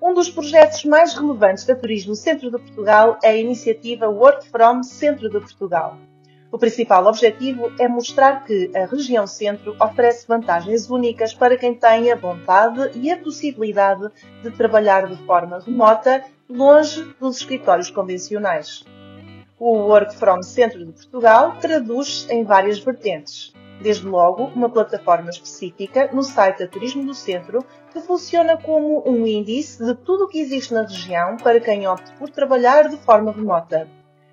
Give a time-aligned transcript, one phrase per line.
[0.00, 4.84] Um dos projetos mais relevantes da Turismo Centro de Portugal é a iniciativa Work From
[4.84, 5.98] Centro de Portugal.
[6.52, 12.12] O principal objetivo é mostrar que a região centro oferece vantagens únicas para quem tem
[12.12, 14.08] a vontade e a possibilidade
[14.42, 18.84] de trabalhar de forma remota, longe dos escritórios convencionais.
[19.58, 23.52] O Work From Centro de Portugal traduz-se em várias vertentes.
[23.80, 29.26] Desde logo, uma plataforma específica no site da Turismo do Centro que funciona como um
[29.26, 33.32] índice de tudo o que existe na região para quem opte por trabalhar de forma
[33.32, 33.88] remota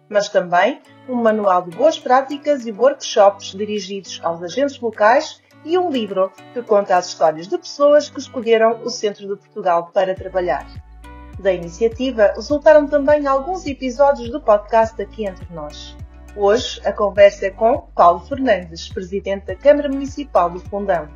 [0.10, 5.90] mas também um manual de boas práticas e workshops dirigidos aos agentes locais e um
[5.90, 10.66] livro que conta as histórias de pessoas que escolheram o centro de Portugal para trabalhar.
[11.40, 15.98] Da iniciativa resultaram também alguns episódios do podcast Aqui Entre Nós.
[16.38, 21.08] Hoje a conversa é com Paulo Fernandes, presidente da Câmara Municipal do Fundão.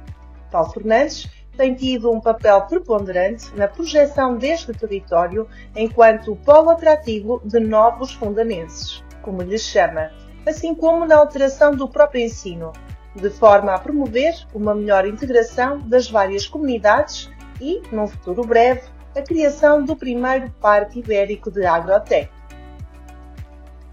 [0.50, 5.46] Paulo Fernandes tem tido um papel preponderante na projeção deste território
[5.76, 10.10] enquanto polo atrativo de novos fundanenses, como lhes chama,
[10.48, 12.72] assim como na alteração do próprio ensino,
[13.14, 18.84] de forma a promover uma melhor integração das várias comunidades e, num futuro breve,
[19.14, 22.32] a criação do primeiro Parque Ibérico de Agrotec.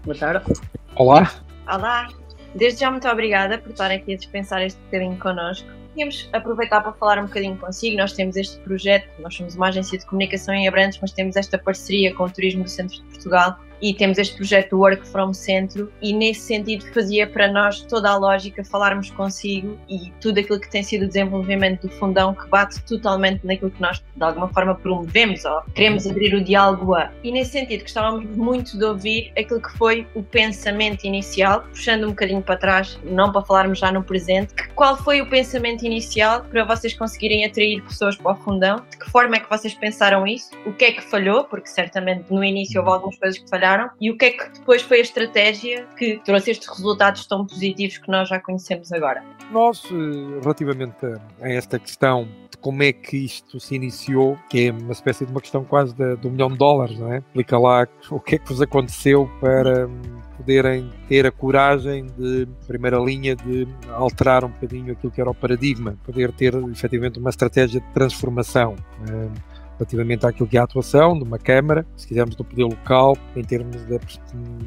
[0.05, 0.76] Boa tarde.
[0.97, 1.31] Olá.
[1.67, 2.07] Olá.
[2.55, 6.93] Desde já muito obrigada por estar aqui a dispensar este bocadinho connosco queríamos aproveitar para
[6.93, 7.97] falar um bocadinho consigo.
[7.97, 11.57] Nós temos este projeto, nós somos uma agência de comunicação em Abrantes, mas temos esta
[11.57, 15.91] parceria com o Turismo do Centro de Portugal e temos este projeto Work From Centro
[16.01, 20.69] e nesse sentido fazia para nós toda a lógica falarmos consigo e tudo aquilo que
[20.69, 24.75] tem sido o desenvolvimento do fundão que bate totalmente naquilo que nós de alguma forma
[24.75, 27.11] promovemos ou queremos abrir o diálogo a.
[27.23, 32.09] E nesse sentido gostávamos muito de ouvir aquilo que foi o pensamento inicial, puxando um
[32.09, 36.63] bocadinho para trás, não para falarmos já no presente, qual foi o pensamento inicial para
[36.63, 40.51] vocês conseguirem atrair pessoas para o fundão, de que forma é que vocês pensaram isso,
[40.65, 43.66] o que é que falhou, porque certamente no início houve algumas coisas que falharam
[43.99, 47.97] e o que é que depois foi a estratégia que trouxe estes resultados tão positivos
[47.97, 49.23] que nós já conhecemos agora?
[49.51, 51.05] Nós, eh, relativamente
[51.41, 55.31] a esta questão de como é que isto se iniciou, que é uma espécie de
[55.31, 57.17] uma questão quase de, de um milhão de dólares, não é?
[57.19, 60.01] Explica lá o que é que vos aconteceu para hum,
[60.37, 65.35] poderem ter a coragem de, primeira linha, de alterar um bocadinho aquilo que era o
[65.35, 68.75] paradigma, poder ter efetivamente uma estratégia de transformação.
[69.01, 73.15] Hum, relativamente àquilo que é a atuação de uma Câmara, se quisermos do poder local,
[73.35, 73.99] em termos de,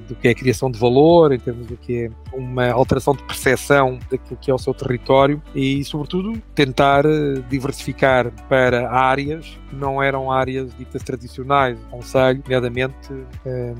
[0.08, 3.22] do que é a criação de valor, em termos do que é uma alteração de
[3.24, 9.76] percepção daquilo que é o seu território e, sobretudo, tentar eh, diversificar para áreas que
[9.76, 11.78] não eram áreas ditas tradicionais.
[11.78, 13.12] Do Conselho, nomeadamente
[13.44, 13.74] eh,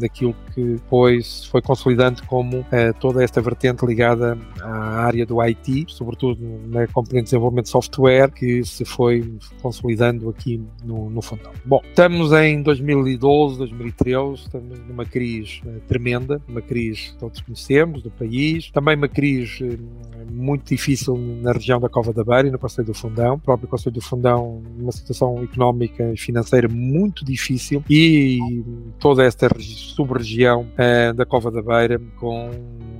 [0.00, 5.86] naquilo que depois foi consolidando como eh, toda esta vertente ligada à área do IT,
[5.88, 11.52] sobretudo na componente de desenvolvimento de software, que se foi consolidando aqui no, no Fundão.
[11.64, 18.02] Bom, estamos em 2012, 2013, estamos numa crise uh, tremenda, uma crise que todos conhecemos
[18.02, 22.50] do país, também uma crise uh, muito difícil na região da Cova da Beira e
[22.50, 27.24] no Conselho do Fundão, o próprio Conselho do Fundão numa situação económica e financeira muito
[27.24, 28.64] difícil e
[28.98, 32.50] toda esta sub-região uh, da Cova da Beira com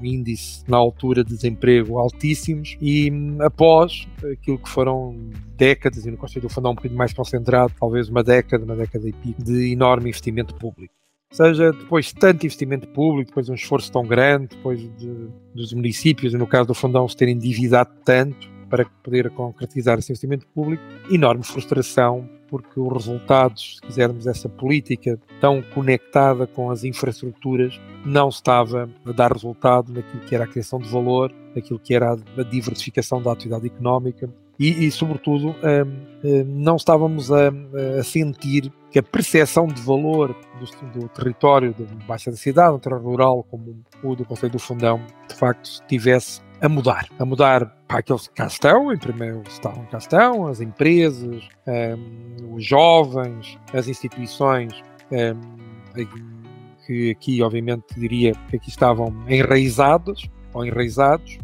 [0.06, 6.16] índice na altura de desemprego altíssimos e hum, após aquilo que foram décadas, e no
[6.16, 9.72] Conselho do Fundão um bocadinho mais concentrado, talvez uma década, uma década e pico, de
[9.72, 10.94] enorme investimento público.
[11.32, 15.72] Seja, depois de tanto investimento público, depois de um esforço tão grande, depois de, dos
[15.72, 20.46] municípios, e no caso do Fundão, se terem endividado tanto para poder concretizar esse investimento
[20.54, 27.78] público, enorme frustração, porque os resultados, se quisermos, essa política tão conectada com as infraestruturas,
[28.04, 32.12] não estava a dar resultado naquilo que era a criação de valor, naquilo que era
[32.12, 37.50] a diversificação da atividade económica, e, e sobretudo, um, um, não estávamos a,
[37.98, 43.00] a, sentir que a percepção de valor do, do território de baixa densidade, um terreno
[43.00, 47.98] rural como o do Conselho do Fundão, de facto, estivesse a mudar, a mudar para
[47.98, 53.88] aqueles que cá estão, em primeiro estavam cá estão, as empresas, um, os jovens, as
[53.88, 54.72] instituições,
[56.86, 61.38] que aqui obviamente diria que aqui estavam enraizadas ou enraizados,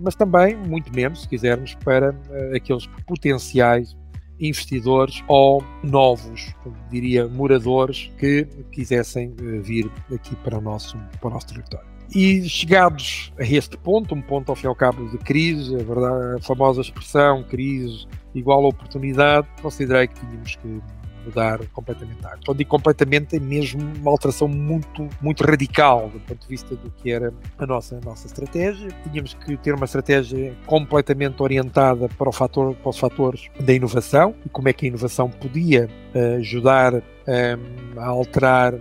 [0.00, 3.96] mas também, muito menos, se quisermos, para uh, aqueles potenciais
[4.40, 6.54] investidores ou novos,
[6.90, 11.99] diria, moradores que quisessem uh, vir aqui para o nosso, para o nosso território.
[12.12, 15.78] E chegados a este ponto, um ponto ao fim e ao cabo de crise, a,
[15.78, 20.82] verdade, a famosa expressão crise igual a oportunidade, considerei que tínhamos que
[21.24, 22.40] mudar completamente a água.
[22.44, 26.90] Quando digo completamente, é mesmo uma alteração muito, muito radical do ponto de vista do
[26.90, 28.88] que era a nossa, a nossa estratégia.
[29.04, 34.34] Tínhamos que ter uma estratégia completamente orientada para, o fator, para os fatores da inovação
[34.44, 38.74] e como é que a inovação podia uh, ajudar um, a alterar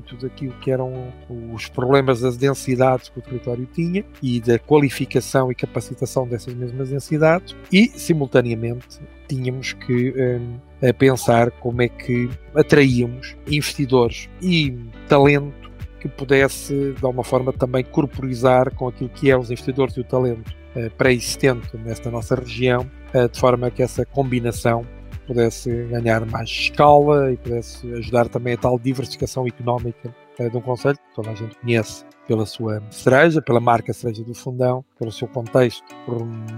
[0.00, 1.12] muito daquilo que eram
[1.52, 6.88] os problemas das densidades que o território tinha e da qualificação e capacitação dessas mesmas
[6.88, 14.76] densidades e, simultaneamente, tínhamos que um, pensar como é que atraíamos investidores e
[15.08, 15.70] talento
[16.00, 20.04] que pudesse, de alguma forma, também corporizar com aquilo que é os investidores e o
[20.04, 24.86] talento uh, pré-existente nesta nossa região, uh, de forma que essa combinação
[25.30, 30.60] pudesse ganhar mais escala e pudesse ajudar também a tal diversificação económica uh, de um
[30.60, 35.12] conselho que toda a gente conhece pela sua cereja, pela marca cereja do fundão, pelo
[35.12, 35.84] seu contexto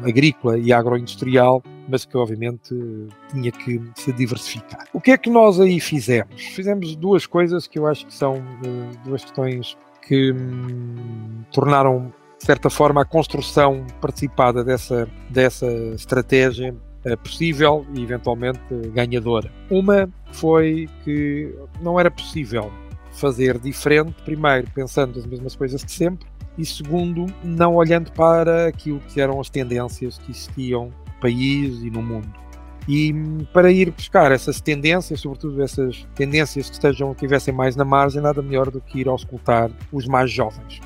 [0.03, 2.75] agrícola e agroindustrial, mas que obviamente
[3.31, 4.87] tinha que se diversificar.
[4.95, 6.41] O que é que nós aí fizemos?
[6.41, 12.47] Fizemos duas coisas que eu acho que são uh, duas questões que hum, tornaram de
[12.47, 16.75] certa forma a construção participada dessa, dessa estratégia
[17.23, 18.61] possível e eventualmente
[18.93, 19.51] ganhadora.
[19.71, 22.71] Uma foi que não era possível
[23.13, 26.27] fazer diferente, primeiro pensando as mesmas coisas de sempre,
[26.57, 31.91] e segundo, não olhando para aquilo que eram as tendências que existiam no país e
[31.91, 32.29] no mundo.
[32.89, 33.15] E
[33.53, 38.43] para ir buscar essas tendências, sobretudo essas tendências que estejam, tivessem mais na margem, nada
[38.43, 40.81] melhor do que ir auscultar os mais jovens.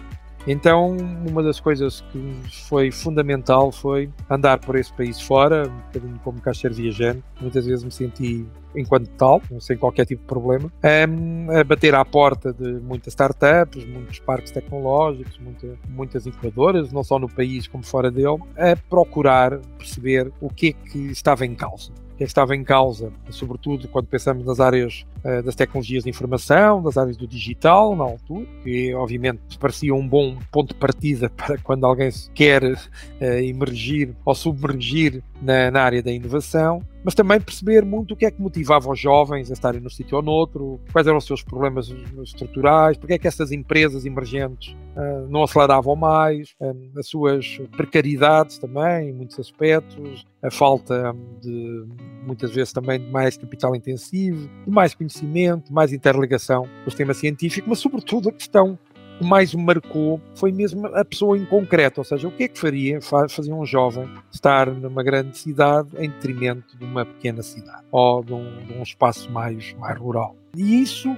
[0.47, 0.97] Então,
[1.29, 6.41] uma das coisas que foi fundamental foi andar por esse país fora, um bocadinho como
[6.41, 7.23] caixeiro viajante.
[7.41, 12.53] Muitas vezes me senti enquanto tal, sem qualquer tipo de problema, a bater à porta
[12.53, 18.11] de muitas startups, muitos parques tecnológicos, muita, muitas incubadoras, não só no país como fora
[18.11, 23.13] dele, a procurar perceber o que é que estava em causa que estava em causa,
[23.31, 25.07] sobretudo quando pensamos nas áreas
[25.45, 30.37] das tecnologias de informação, das áreas do digital, na altura, que obviamente parecia um bom
[30.53, 36.13] ponto de partida para quando alguém quer uh, emergir ou submergir na, na área da
[36.13, 39.89] inovação mas também perceber muito o que é que motivava os jovens a estarem num
[39.89, 41.89] sítio ou noutro, quais eram os seus problemas
[42.25, 46.57] estruturais, porque é que essas empresas emergentes uh, não aceleravam mais,
[46.99, 51.87] as suas precariedades também, em muitos aspectos, a falta de,
[52.27, 57.69] muitas vezes também, de mais capital intensivo, de mais de mais interligação o sistema científico,
[57.69, 58.79] mas sobretudo a questão
[59.19, 62.49] que mais me marcou foi mesmo a pessoa em concreto, ou seja, o que é
[62.49, 67.83] que faria, fazia um jovem estar numa grande cidade em detrimento de uma pequena cidade
[67.91, 70.37] ou de um, de um espaço mais, mais rural.
[70.55, 71.17] E isso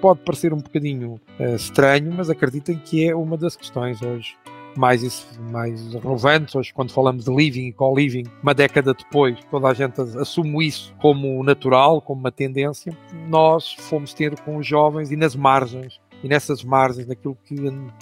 [0.00, 4.36] pode parecer um bocadinho uh, estranho, mas acreditem que é uma das questões hoje
[4.76, 6.54] mais, mais relevantes.
[6.54, 10.94] Hoje, quando falamos de living e co-living, uma década depois, toda a gente assume isso
[11.00, 12.96] como natural, como uma tendência.
[13.28, 17.56] Nós fomos ter com os jovens e nas margens e nessas margens daquilo que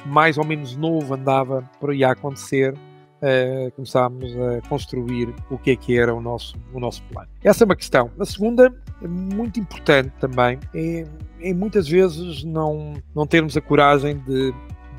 [0.06, 5.72] mais ou menos novo andava por aí a acontecer, uh, começámos a construir o que
[5.72, 7.28] é que era o nosso, o nosso plano.
[7.42, 8.10] Essa é uma questão.
[8.18, 8.72] A segunda,
[9.02, 11.06] muito importante também, é,
[11.40, 14.54] é muitas vezes não, não termos a coragem de,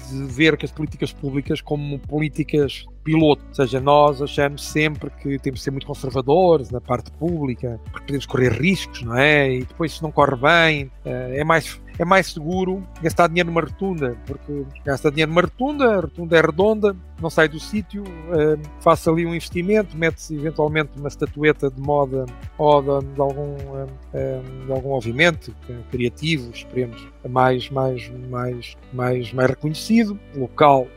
[0.09, 3.44] de ver que as políticas públicas como políticas piloto.
[3.47, 8.05] Ou seja, nós achamos sempre que temos de ser muito conservadores na parte pública, porque
[8.05, 9.53] podemos correr riscos, não é?
[9.53, 13.61] E depois, se não corre bem, eh, é mais é mais seguro gastar dinheiro numa
[13.61, 18.59] rotunda, porque gasta dinheiro numa rotunda, a rotunda é redonda, não sai do sítio, uh,
[18.79, 22.25] faça ali um investimento, mete-se eventualmente uma estatueta de moda
[22.57, 25.54] ou de, de algum, uh, de algum movimento
[25.89, 30.87] criativo, esperemos, mais, mais, mais, mais, mais reconhecido, local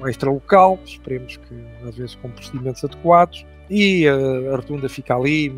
[0.00, 5.52] ou extra local, esperemos que às vezes com procedimentos adequados, e a, rotunda fica ali,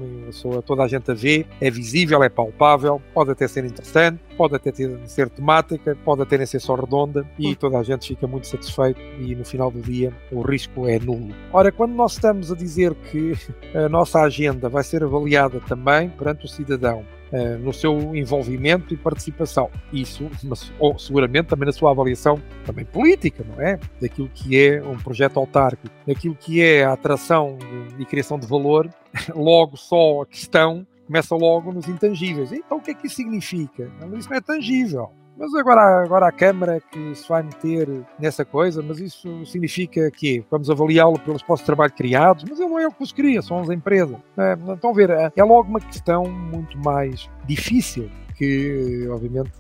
[0.67, 4.71] toda a gente a vê, é visível, é palpável, pode até ser interessante, pode até
[4.71, 7.55] ter, ser temática, pode até nem ser só redonda e hum.
[7.55, 11.35] toda a gente fica muito satisfeito e no final do dia o risco é nulo.
[11.53, 13.33] Ora, quando nós estamos a dizer que
[13.75, 18.97] a nossa agenda vai ser avaliada também perante o cidadão Uh, no seu envolvimento e
[18.97, 19.71] participação.
[19.91, 23.81] Isso, mas, ou, seguramente, também na sua avaliação também política, não é?
[23.99, 27.59] Daquilo que é um projeto autárquico, daquilo que é a atração
[27.99, 28.91] e criação de valor,
[29.35, 32.53] logo só a questão começa logo nos intangíveis.
[32.53, 33.91] Então, o que é que isso significa?
[34.17, 35.11] Isso não é tangível.
[35.43, 40.45] Mas agora, agora a Câmara que se vai meter nessa coisa, mas isso significa que
[40.49, 43.43] vamos avaliá-lo pelos postos de trabalho criados, mas ele não é o que os cria,
[43.43, 44.17] são as empresas.
[44.39, 49.51] É, estão a ver, é, é logo uma questão muito mais difícil que, obviamente,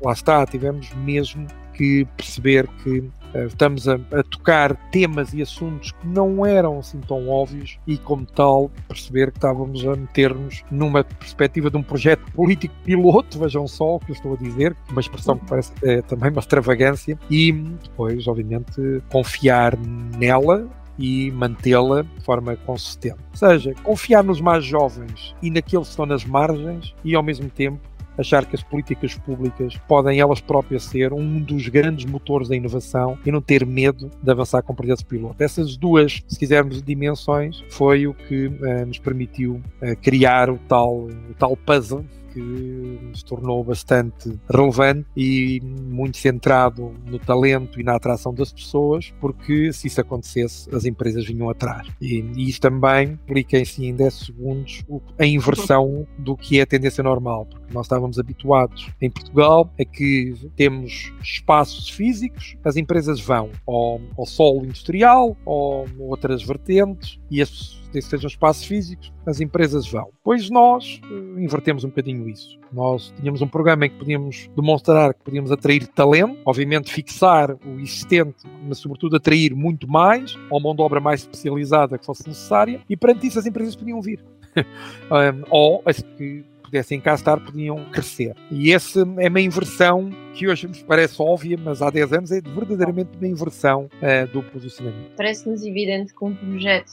[0.00, 1.44] lá está, tivemos mesmo
[1.74, 7.28] que perceber que estamos a, a, tocar temas e assuntos que não eram assim tão
[7.28, 12.74] óbvios e, como tal, perceber que estávamos a meter-nos numa perspectiva de um projeto político
[12.84, 16.30] piloto, vejam só o que eu estou a dizer, uma expressão que parece é, também
[16.30, 19.76] uma extravagância, e depois, obviamente, confiar
[20.18, 23.18] nela e mantê-la de forma consistente.
[23.32, 27.48] Ou seja, confiar nos mais jovens e naqueles que estão nas margens e, ao mesmo
[27.48, 27.80] tempo,
[28.16, 33.18] achar que as políticas públicas podem elas próprias ser um dos grandes motores da inovação
[33.24, 35.42] e não ter medo de avançar com projetos piloto.
[35.42, 41.06] Essas duas, se quisermos, dimensões foi o que uh, nos permitiu uh, criar o tal,
[41.06, 47.94] o tal puzzle que se tornou bastante relevante e muito centrado no talento e na
[47.94, 51.86] atração das pessoas, porque se isso acontecesse, as empresas vinham atrás.
[52.00, 54.84] E, e isso também implica em si, em 10 segundos,
[55.18, 60.34] a inversão do que é a tendência normal, nós estávamos habituados em Portugal a que
[60.56, 67.82] temos espaços físicos, as empresas vão ao, ao solo industrial ou outras vertentes e as
[67.92, 70.08] desde sejam espaços físicos, as empresas vão.
[70.24, 72.58] Pois nós uh, invertemos um bocadinho isso.
[72.72, 77.78] Nós tínhamos um programa em que podíamos demonstrar que podíamos atrair talento, obviamente fixar o
[77.78, 82.80] existente, mas sobretudo atrair muito mais, ou mão de obra mais especializada que fosse necessária,
[82.88, 84.24] e perante isso as empresas podiam vir.
[84.56, 88.34] um, ou as que pudessem cá estar podiam crescer.
[88.50, 92.40] E essa é uma inversão que hoje nos parece óbvia, mas há 10 anos é
[92.40, 95.12] verdadeiramente uma inversão uh, do posicionamento.
[95.14, 96.90] Parece-nos evidente que um projeto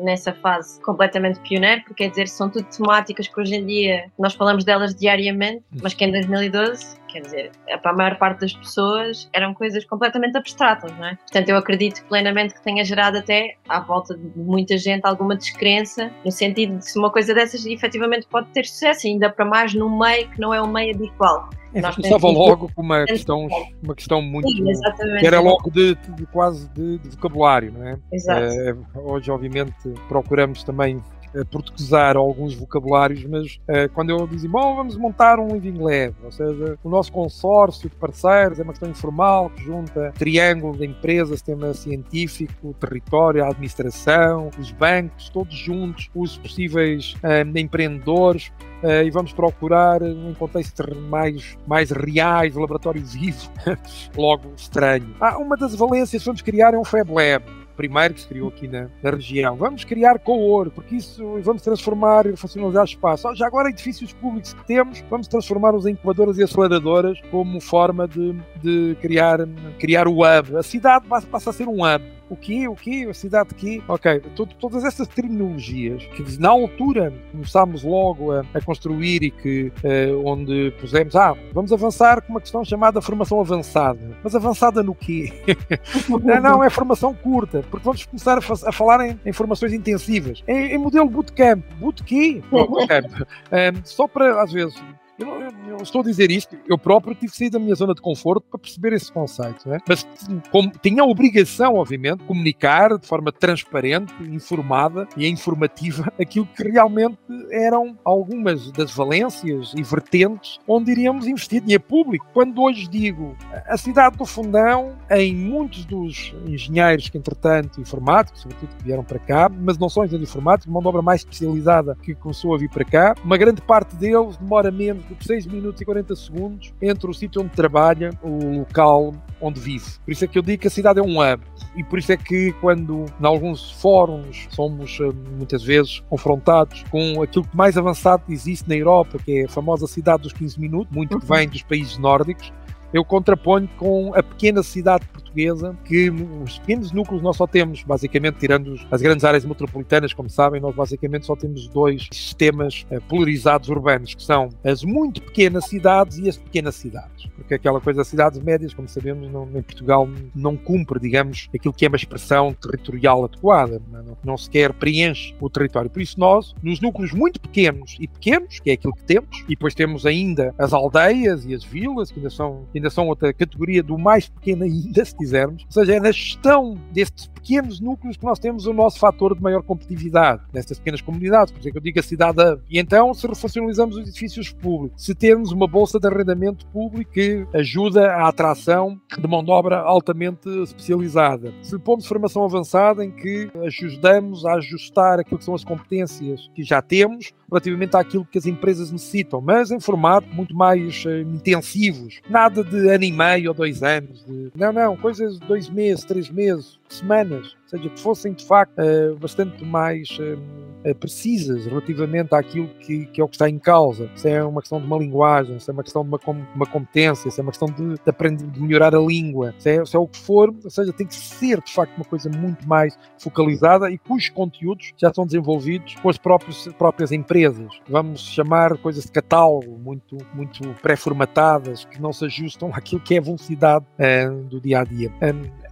[0.00, 4.34] nessa fase completamente pioneiro, porque quer dizer, são tudo temáticas que hoje em dia nós
[4.34, 7.50] falamos delas diariamente, mas que em 2012 quer dizer,
[7.82, 11.16] para a maior parte das pessoas eram coisas completamente abstratas, não é?
[11.16, 16.10] Portanto, eu acredito plenamente que tenha gerado até à volta de muita gente alguma descrença,
[16.24, 19.98] no sentido de se uma coisa dessas efetivamente pode ter sucesso, ainda para mais num
[19.98, 21.48] meio que não é um meio habitual.
[21.74, 23.46] É, Nós começava logo com uma questão,
[23.82, 24.48] uma questão muito.
[24.48, 25.20] Sim, exatamente.
[25.20, 27.98] Que era logo de, de quase de, de, vocabulário, não é?
[28.10, 28.40] Exato.
[28.40, 29.74] É, hoje, obviamente,
[30.08, 31.02] procuramos também
[31.50, 36.32] portuguesar alguns vocabulários, mas uh, quando eu dizia, bom, vamos montar um living lab, ou
[36.32, 41.38] seja, o nosso consórcio de parceiros é uma questão informal que junta triângulo de empresas,
[41.38, 49.32] sistema científico, território, administração, os bancos, todos juntos, os possíveis uh, empreendedores, Uh, e vamos
[49.32, 53.50] procurar em contextos mais, mais reais, laboratório vivo,
[54.16, 55.16] logo estranho.
[55.20, 57.44] Ah, uma das valências que vamos criar é um Fab Lab
[57.78, 59.56] primeiro que se criou aqui na, na região.
[59.56, 63.32] Vamos criar com ouro, porque isso vamos transformar e funcionalizar espaço.
[63.36, 68.34] Já agora, edifícios públicos que temos, vamos transformá-los em incubadoras e aceleradoras como forma de,
[68.60, 69.38] de criar,
[69.78, 70.56] criar o hub.
[70.56, 73.82] A cidade passa a ser um hub o quê, o quê, a cidade de quê?
[73.88, 74.22] Ok,
[74.58, 80.72] todas essas terminologias que na altura começámos logo a, a construir e que uh, onde
[80.80, 84.16] pusemos, ah, vamos avançar com uma questão chamada formação avançada.
[84.22, 85.32] Mas avançada no quê?
[86.08, 90.42] não, não, é formação curta, porque vamos começar a, a falar em, em, formações intensivas.
[90.46, 91.64] Em, em modelo bootcamp.
[91.78, 92.44] Bootcamp?
[92.50, 93.06] bootcamp.
[93.52, 94.82] um, só para, às vezes,
[95.18, 95.28] eu,
[95.68, 98.46] eu, estou a dizer isto, eu próprio tive que sair da minha zona de conforto
[98.48, 99.78] para perceber esse conceito, né?
[99.88, 100.06] mas
[100.50, 100.70] como,
[101.00, 107.18] a obrigação, obviamente, de comunicar de forma transparente, informada e informativa aquilo que realmente
[107.50, 112.26] eram algumas das valências e vertentes onde iríamos investir dinheiro público.
[112.32, 118.76] Quando hoje digo a cidade do Fundão, em muitos dos engenheiros que, entretanto, informáticos, sobretudo
[118.76, 122.14] que vieram para cá, mas não só engenheiros informáticos, mão de obra mais especializada que
[122.14, 125.84] começou a vir para cá, uma grande parte deles demora menos de 6 minutos e
[125.84, 129.84] 40 segundos entre o sítio onde trabalha, o local onde vive.
[130.04, 131.42] Por isso é que eu digo que a cidade é um hub.
[131.76, 137.22] E por isso é que quando em alguns fóruns somos eh, muitas vezes confrontados com
[137.22, 140.94] aquilo que mais avançado existe na Europa, que é a famosa cidade dos 15 minutos,
[140.94, 141.36] muito que uhum.
[141.36, 142.52] vem dos países nórdicos,
[142.92, 148.38] eu contraponho com a pequena cidade portuguesa, que os pequenos núcleos nós só temos, basicamente,
[148.38, 153.68] tirando as grandes áreas metropolitanas, como sabem, nós basicamente só temos dois sistemas eh, polarizados
[153.68, 157.26] urbanos, que são as muito pequenas cidades e as pequenas cidades.
[157.36, 161.74] Porque aquela coisa das cidades médias, como sabemos, não, em Portugal não cumpre, digamos, aquilo
[161.74, 165.90] que é uma expressão territorial adequada, não, não sequer preenche o território.
[165.90, 169.50] Por isso nós, nos núcleos muito pequenos e pequenos, que é aquilo que temos, e
[169.50, 173.82] depois temos ainda as aldeias e as vilas, que ainda são, ainda são outra categoria
[173.82, 175.64] do mais pequeno ainda, se quisermos.
[175.64, 179.42] Ou seja, é na gestão destes pequenos núcleos que nós temos o nosso fator de
[179.42, 181.52] maior competitividade, nestas pequenas comunidades.
[181.52, 182.38] Por exemplo, eu digo a cidade
[182.70, 187.46] E então, se refuncionalizamos os edifícios públicos, se temos uma bolsa de arrendamento público que
[187.54, 193.50] ajuda à atração de mão de obra altamente especializada, se pomos formação avançada em que
[193.64, 198.46] ajudamos a ajustar aquilo que são as competências que já temos relativamente àquilo que as
[198.46, 202.20] empresas necessitam, mas em formato muito mais uh, intensivos.
[202.28, 204.24] Nada de ano e meio ou dois anos.
[204.24, 204.50] De...
[204.54, 207.56] Não, não, coisas de dois meses, três meses, semanas.
[207.70, 213.20] Ou seja, que fossem de facto uh, bastante mais uh, precisas relativamente àquilo que, que,
[213.20, 214.10] é o que está em causa.
[214.14, 216.66] Se é uma questão de uma linguagem, se é uma questão de uma, com, uma
[216.66, 219.96] competência, se é uma questão de, de aprender, de melhorar a língua, se é, se
[219.96, 222.98] é o que for, ou seja, tem que ser de facto uma coisa muito mais
[223.18, 227.68] focalizada e cujos conteúdos já são desenvolvidos com as próprias, próprias empresas.
[227.88, 233.18] Vamos chamar coisas de catálogo muito, muito pré-formatadas que não se ajustam àquilo que é
[233.18, 235.12] a velocidade uh, do dia a dia.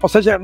[0.03, 0.41] Ou seja,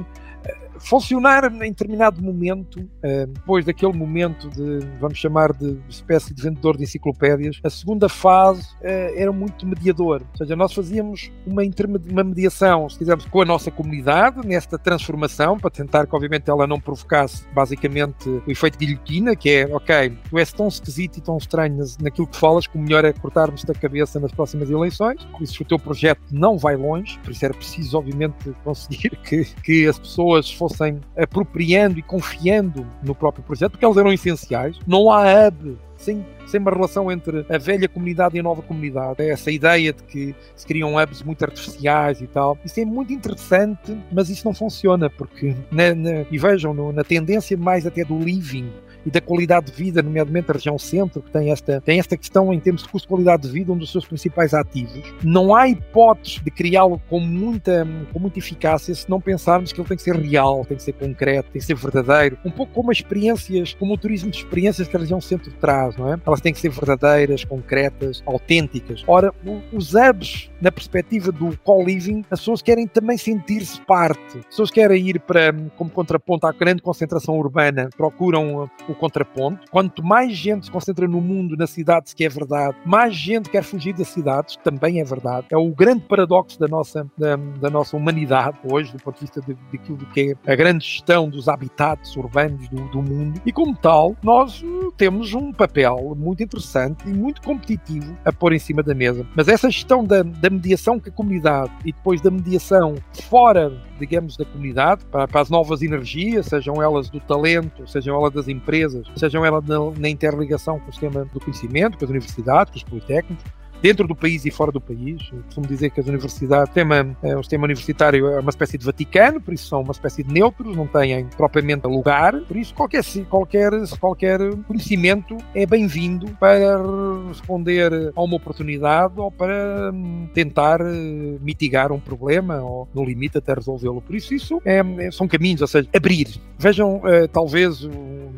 [0.83, 6.77] funcionar em determinado momento, eh, depois daquele momento de, vamos chamar de espécie de vendedor
[6.77, 10.23] de enciclopédias, a segunda fase eh, era muito mediador.
[10.33, 11.62] Ou seja, nós fazíamos uma,
[12.11, 16.67] uma mediação, se quisermos, com a nossa comunidade nesta transformação, para tentar que, obviamente, ela
[16.67, 21.37] não provocasse basicamente o efeito guilhotina, que é, ok, tu és tão esquisito e tão
[21.37, 25.25] estranho naquilo que falas que o melhor é cortarmos da cabeça nas próximas eleições.
[25.27, 29.45] Por isso, o teu projeto não vai longe, por isso era preciso, obviamente, conseguir que,
[29.62, 34.79] que as pessoas fossem fossem apropriando e confiando no próprio projeto, porque eles eram essenciais.
[34.87, 39.23] Não há hub sem, sem uma relação entre a velha comunidade e a nova comunidade.
[39.23, 42.59] É essa ideia de que se criam hubs muito artificiais e tal.
[42.64, 47.05] Isso é muito interessante, mas isso não funciona, porque, na, na, e vejam, no, na
[47.05, 48.71] tendência mais até do living,
[49.05, 52.53] e da qualidade de vida, nomeadamente a região centro, que tem esta, tem esta questão
[52.53, 55.03] em termos de custo-qualidade de vida, um dos seus principais ativos.
[55.23, 59.89] Não há hipótese de criá-lo com muita, com muita eficácia se não pensarmos que ele
[59.89, 62.39] tem que ser real, tem que ser concreto, tem que ser verdadeiro.
[62.45, 65.97] Um pouco como as experiências, como o turismo de experiências que a região centro traz,
[65.97, 66.21] não é?
[66.25, 69.03] Elas têm que ser verdadeiras, concretas, autênticas.
[69.07, 69.33] Ora,
[69.73, 74.39] os hubs, na perspectiva do co-living, as pessoas querem também sentir-se parte.
[74.39, 79.61] As pessoas querem ir para, como contraponto à grande concentração urbana, procuram o contraponto.
[79.71, 83.51] Quanto mais gente se concentra no mundo, na cidade, se que é verdade, mais gente
[83.51, 85.47] quer fugir das cidades, também é verdade.
[85.51, 89.41] É o grande paradoxo da nossa, da, da nossa humanidade hoje, do ponto de vista
[89.41, 93.41] daquilo que é a grande gestão dos habitats urbanos do, do mundo.
[93.45, 98.53] E como tal, nós uh, temos um papel muito interessante e muito competitivo a pôr
[98.53, 99.27] em cima da mesa.
[99.35, 102.95] Mas essa gestão da, da mediação com a comunidade e depois da mediação
[103.29, 108.33] fora, digamos, da comunidade, para, para as novas energias, sejam elas do talento, sejam elas
[108.33, 112.11] das empresas, empresas, sejam elas na, na interligação com o sistema do conhecimento, com as
[112.11, 113.45] universidades, com os politécnicos,
[113.83, 115.29] dentro do país e fora do país.
[115.33, 118.79] Eu costumo dizer que as universidades, o sistema, é, o sistema universitário é uma espécie
[118.79, 122.73] de Vaticano, por isso são uma espécie de neutros, não têm propriamente lugar, por isso
[122.75, 126.79] qualquer, qualquer, qualquer conhecimento é bem-vindo para
[127.27, 133.38] responder a uma oportunidade ou para hum, tentar eh, mitigar um problema ou, no limite,
[133.38, 134.01] até resolvê-lo.
[134.01, 136.29] Por isso, isso é, é, são caminhos, ou seja, abrir.
[136.59, 137.88] Vejam, eh, talvez,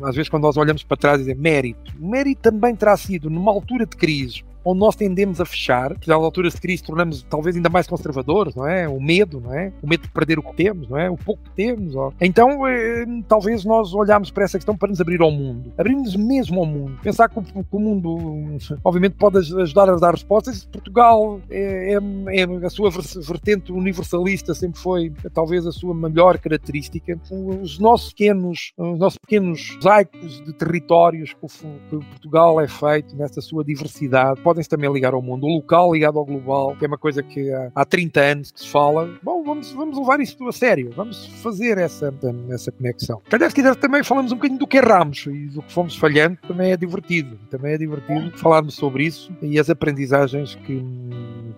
[0.01, 1.93] às vezes, quando nós olhamos para trás, dizer mérito.
[1.99, 6.11] O mérito também terá sido, numa altura de crise, onde nós tendemos a fechar, que
[6.11, 8.87] às alturas de crise tornamos talvez ainda mais conservadores, não é?
[8.89, 9.71] O medo, não é?
[9.81, 11.09] O medo de perder o que temos, não é?
[11.09, 11.95] O pouco que temos.
[11.95, 12.11] Ó.
[12.19, 15.71] Então, eh, talvez nós olharmos para essa questão para nos abrir ao mundo.
[15.77, 16.97] Abrirmos mesmo ao mundo.
[17.03, 20.65] Pensar que o, que o mundo, obviamente, pode ajudar a dar respostas.
[20.65, 27.19] Portugal é, é, é, a sua vertente universalista sempre foi, talvez, a sua melhor característica.
[27.29, 31.47] Os nossos pequenos, os nossos pequenos mosaicos de territórios que,
[31.89, 35.45] que Portugal é feito nessa sua diversidade, podem-se também ligar ao mundo.
[35.45, 38.69] Local ligado ao global, que é uma coisa que há, há 30 anos que se
[38.69, 39.13] fala.
[39.21, 40.91] Bom, vamos, vamos levar isso a sério.
[40.95, 42.13] Vamos fazer essa,
[42.49, 43.21] essa conexão.
[43.29, 46.37] Calhar, se quiser, também falamos um bocadinho do que erramos e do que fomos falhando.
[46.47, 47.37] Também é divertido.
[47.49, 50.81] Também é divertido falarmos sobre isso e as aprendizagens que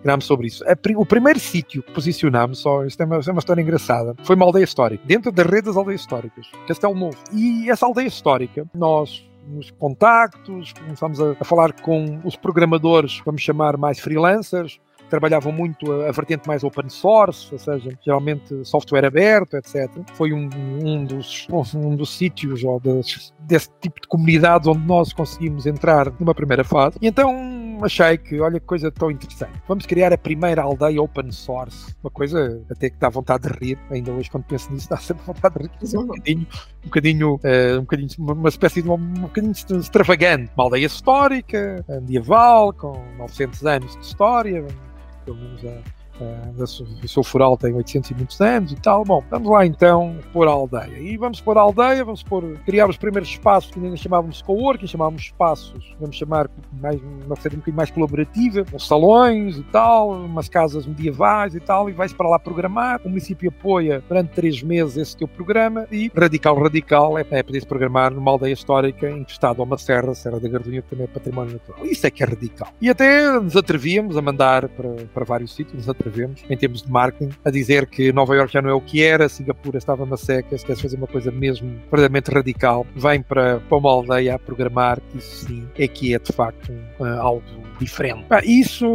[0.02, 0.64] tirámos sobre isso.
[0.96, 4.44] O primeiro sítio que posicionámos, só, isto é uma, é uma história engraçada, foi uma
[4.44, 7.16] aldeia histórica, dentro da rede das aldeias históricas, Castelo Novo.
[7.32, 13.42] E essa aldeia histórica, nós nos contactos, começámos a, a, falar com os programadores, vamos
[13.42, 19.04] chamar mais freelancers, trabalhavam muito a, a, vertente mais open source, ou seja, geralmente software
[19.04, 19.90] aberto, etc.
[20.14, 20.48] Foi um,
[20.82, 26.12] um dos, um dos sítios ou das, desse tipo de comunidades onde nós conseguimos entrar
[26.18, 26.98] numa primeira fase.
[27.00, 29.52] E então achei que, olha que coisa tão interessante.
[29.66, 31.94] Vamos criar a primeira aldeia open source.
[32.02, 35.24] Uma coisa até que dá vontade de rir, ainda hoje quando penso nisso, dá sempre
[35.24, 35.98] vontade de rir.
[35.98, 36.46] Um bocadinho,
[36.84, 40.50] um bocadinho, uh, um bocadinho uma espécie de uma, um bocadinho extravagante.
[40.56, 44.66] Uma aldeia histórica, medieval, com 900 anos de história,
[45.28, 46.62] pelo menos a Uh,
[47.04, 49.04] o seu foral tem 800 e muitos anos e tal.
[49.04, 50.98] Bom, vamos lá então pôr a aldeia.
[50.98, 54.86] E vamos pôr a aldeia, vamos pôr, criar os primeiros espaços que ainda chamávamos coworking,
[54.86, 56.50] chamávamos espaços, vamos chamar
[56.80, 61.60] mais, uma série um bocadinho mais colaborativa, com salões e tal, umas casas medievais e
[61.60, 63.00] tal, e vais para lá programar.
[63.04, 67.64] O município apoia durante três meses esse teu programa e radical, radical é, é poder
[67.66, 71.52] programar numa aldeia histórica encostada a uma serra, Serra da Gardunha, que também é património
[71.52, 71.86] natural.
[71.86, 72.68] Isso é que é radical.
[72.80, 76.82] E até nos atrevíamos a mandar para, para vários sítios, nos atrevíamos escrevemos, em termos
[76.82, 80.04] de marketing, a dizer que Nova York já não é o que era, Singapura estava
[80.04, 84.34] uma seca, se queres fazer uma coisa mesmo verdadeiramente radical, vem para, para uma aldeia
[84.34, 87.42] a programar, que isso sim é que é de facto uh, algo
[87.78, 88.26] diferente.
[88.44, 88.86] isso,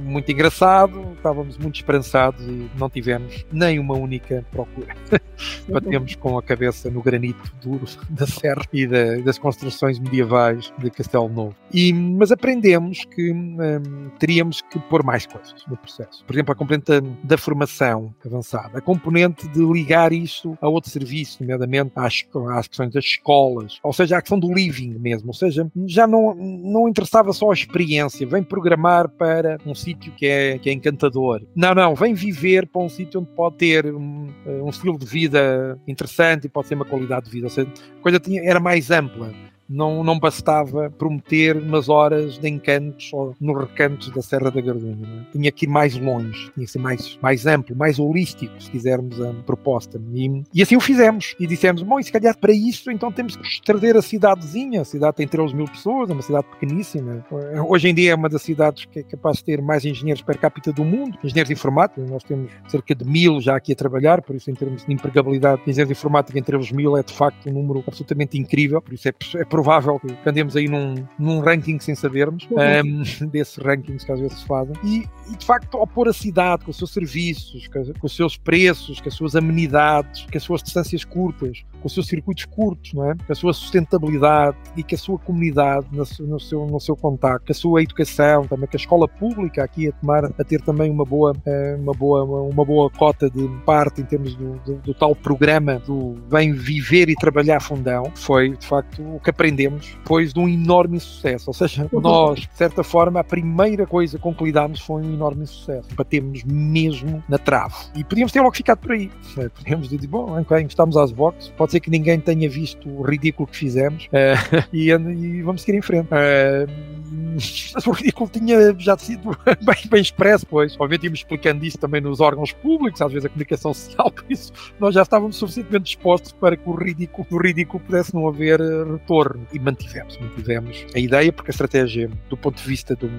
[0.00, 4.94] muito engraçado, estávamos muito esperançados e não tivemos nem uma única procura.
[5.68, 10.90] Batemos com a cabeça no granito duro da serra e da, das construções medievais de
[10.90, 11.54] Castelo Novo.
[11.72, 16.24] E, mas aprendemos que hum, teríamos que pôr mais coisas no processo.
[16.24, 21.38] Por exemplo, a componente da, formação avançada, a componente de ligar isso a outro serviço,
[21.40, 25.70] nomeadamente às, às questões das escolas, ou seja, a questão do living mesmo, ou seja,
[25.86, 30.68] já não, não interessava só a experiência, vem programar para um sítio que é, que
[30.70, 31.42] é encantador.
[31.54, 35.78] Não, não, vem viver para um sítio onde pode ter um, um estilo de vida
[35.86, 38.90] interessante e pode ser uma qualidade de vida, ou seja, a coisa tinha, era mais
[38.90, 39.32] ampla
[39.70, 44.96] não, não bastava prometer umas horas de encantos ou nos recantos da Serra da Gardunha.
[45.06, 45.32] É?
[45.32, 49.20] Tinha que ir mais longe, tinha que ser mais, mais amplo, mais holístico, se quisermos
[49.20, 50.00] a proposta.
[50.12, 51.36] E, e assim o fizemos.
[51.38, 54.80] E dissemos, bom, e se calhar para isso então temos que trazer a cidadezinha.
[54.80, 57.24] A cidade tem 13 mil pessoas, é uma cidade pequeníssima.
[57.68, 60.38] Hoje em dia é uma das cidades que é capaz de ter mais engenheiros per
[60.38, 62.10] capita do mundo, engenheiros informáticos.
[62.10, 65.62] Nós temos cerca de mil já aqui a trabalhar, por isso em termos de empregabilidade
[65.64, 68.82] de engenheiros informáticos entre os mil é de facto um número absolutamente incrível.
[68.82, 73.02] Por isso é, é provável que andemos aí num, num ranking sem sabermos, uhum.
[73.22, 74.74] um, desses rankings que às vezes se fazem.
[74.82, 78.16] E, e, de facto, ao pôr a cidade com os seus serviços, com, com, os
[78.16, 82.44] seus preços, com as suas amenidades, com as suas distâncias curtas, com os seus circuitos
[82.44, 83.14] curtos, não é?
[83.14, 87.46] com a sua sustentabilidade e com a sua comunidade no, no seu, no seu contacto,
[87.46, 90.90] com a sua educação, também com a escola pública aqui a tomar, a ter também
[90.90, 94.94] uma boa, eh, uma boa, uma boa cota de parte em termos do, do, do
[94.94, 100.32] tal programa do Vem Viver e Trabalhar Fundão, foi de facto o que aprendemos depois
[100.32, 101.50] de um enorme sucesso.
[101.50, 102.00] Ou seja, uhum.
[102.00, 105.88] nós, de certa forma, a primeira coisa com que lidámos foi um enorme sucesso.
[105.94, 107.74] Batemos mesmo na trave.
[107.94, 109.10] E podíamos ter logo ficado por aí.
[109.54, 113.48] Podíamos dizer, bom, ok, estamos às boxes, pode ser que ninguém tenha visto o ridículo
[113.48, 116.08] que fizemos uh, e, e, vamos seguir em frente.
[116.08, 119.30] Uh, mas o ridículo tinha já sido
[119.62, 120.74] bem, bem expresso, pois.
[120.74, 124.52] Obviamente íamos explicando isso também nos órgãos públicos, às vezes a comunicação social, por isso
[124.78, 128.84] nós já estávamos suficientemente dispostos para que o ridículo, o ridículo pudesse não haver eh,
[128.92, 129.46] retorno.
[129.52, 133.10] E mantivemos, mantivemos a ideia, porque a estratégia, do ponto de vista do,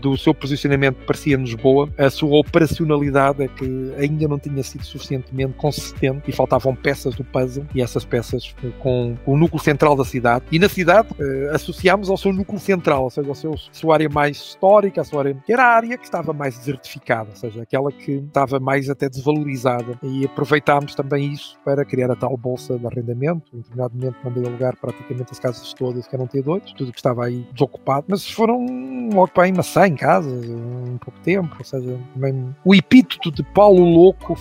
[0.00, 1.88] do seu posicionamento, parecia-nos boa.
[1.98, 7.24] A sua operacionalidade é que ainda não tinha sido suficientemente consistente e faltavam peças do
[7.24, 10.44] puzzle, e essas peças com, com o núcleo central da cidade.
[10.50, 14.36] E na cidade eh, associámos ao seu núcleo central, ou seja, seu, sua área mais
[14.36, 17.90] histórica, a sua área, que era a área que estava mais desertificada, ou seja, aquela
[17.90, 19.98] que estava mais até desvalorizada.
[20.02, 23.44] E aproveitámos também isso para criar a tal bolsa de arrendamento.
[23.52, 27.26] Em determinado momento mandei alugar praticamente as casas todas que eram T2, tudo que estava
[27.26, 28.64] aí desocupado, mas foram
[29.12, 33.42] logo para aí uma 100 casas em pouco tempo, ou seja, também o epíteto de
[33.42, 34.36] Paulo Louco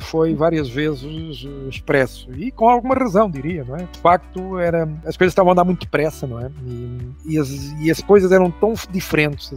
[0.00, 3.88] foi várias vezes expresso e com alguma razão, diria, não é?
[3.90, 6.50] De facto, era, as coisas estavam a andar muito depressa, não é?
[6.66, 7.50] E, e, as,
[7.80, 9.50] e as coisas eram tão diferentes.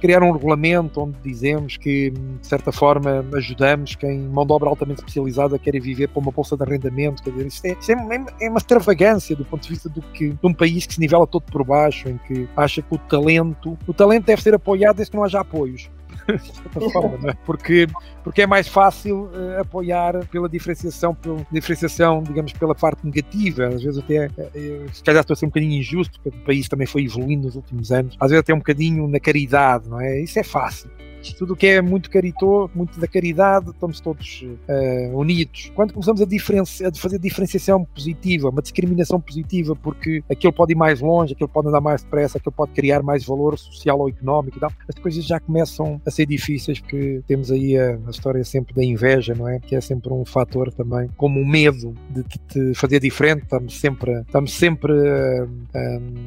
[0.00, 5.00] Criaram um regulamento onde dizemos que, de certa forma, ajudamos quem mão de obra altamente
[5.00, 7.22] especializada quer viver para uma bolsa de arrendamento.
[7.22, 10.30] Quer dizer, isto é, isto é, é uma extravagância do ponto de vista do que,
[10.30, 13.78] de um país que se nivela todo por baixo, em que acha que o talento,
[13.86, 15.90] o talento deve ser apoiado desde que não haja apoios.
[16.38, 17.34] Forma, é?
[17.44, 17.86] porque,
[18.22, 23.68] porque é mais fácil uh, apoiar pela diferenciação, pela diferenciação, digamos, pela parte negativa.
[23.68, 26.68] Às vezes até, uh, se calhar estou a ser um bocadinho injusto, porque o país
[26.68, 30.20] também foi evoluindo nos últimos anos, às vezes até um bocadinho na caridade, não é?
[30.20, 30.90] Isso é fácil
[31.36, 35.70] tudo o que é muito caritou, muito da caridade, estamos todos uh, unidos.
[35.74, 41.00] Quando começamos a, a, fazer diferenciação positiva, uma discriminação positiva, porque aquilo pode ir mais
[41.00, 44.60] longe, aquilo pode andar mais depressa, aquilo pode criar mais valor social ou económico e
[44.60, 48.74] tal, as coisas já começam a ser difíceis, porque temos aí a, a história sempre
[48.74, 49.60] da inveja, não é?
[49.60, 54.20] Que é sempre um fator também, como o medo de, de fazer diferente, estamos sempre,
[54.20, 54.92] estamos sempre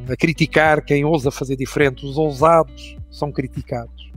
[0.09, 4.11] a criticar quem ousa fazer diferente, os ousados são criticados.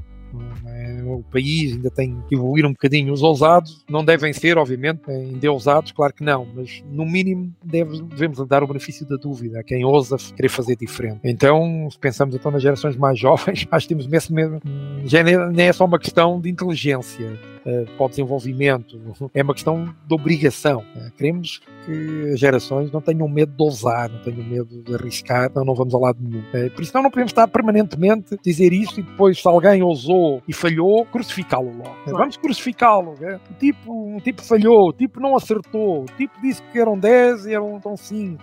[1.12, 1.16] É?
[1.16, 3.12] O país ainda tem que evoluir um bocadinho.
[3.12, 8.46] Os ousados não devem ser, obviamente, endeusados, claro que não, mas no mínimo deve, devemos
[8.46, 11.20] dar o benefício da dúvida a quem ousa querer fazer diferente.
[11.24, 14.60] Então, se pensamos então nas gerações mais jovens, acho que temos mesmo,
[15.04, 17.55] já nem é só uma questão de inteligência
[17.96, 19.00] para o desenvolvimento,
[19.34, 20.84] é uma questão de obrigação.
[20.94, 25.50] Uh, queremos que as gerações não tenham medo de ousar, não tenham medo de arriscar,
[25.54, 26.40] não, não vamos ao lado nenhum.
[26.40, 29.82] Uh, por isso não, não podemos estar permanentemente a dizer isto e depois se alguém
[29.82, 31.96] ousou e falhou, crucificá-lo logo.
[32.04, 32.18] Claro.
[32.18, 33.14] Vamos crucificá-lo.
[33.18, 33.40] Né?
[33.50, 37.46] O, tipo, o tipo falhou, o tipo não acertou, o tipo disse que eram 10
[37.46, 38.42] e eram então 5.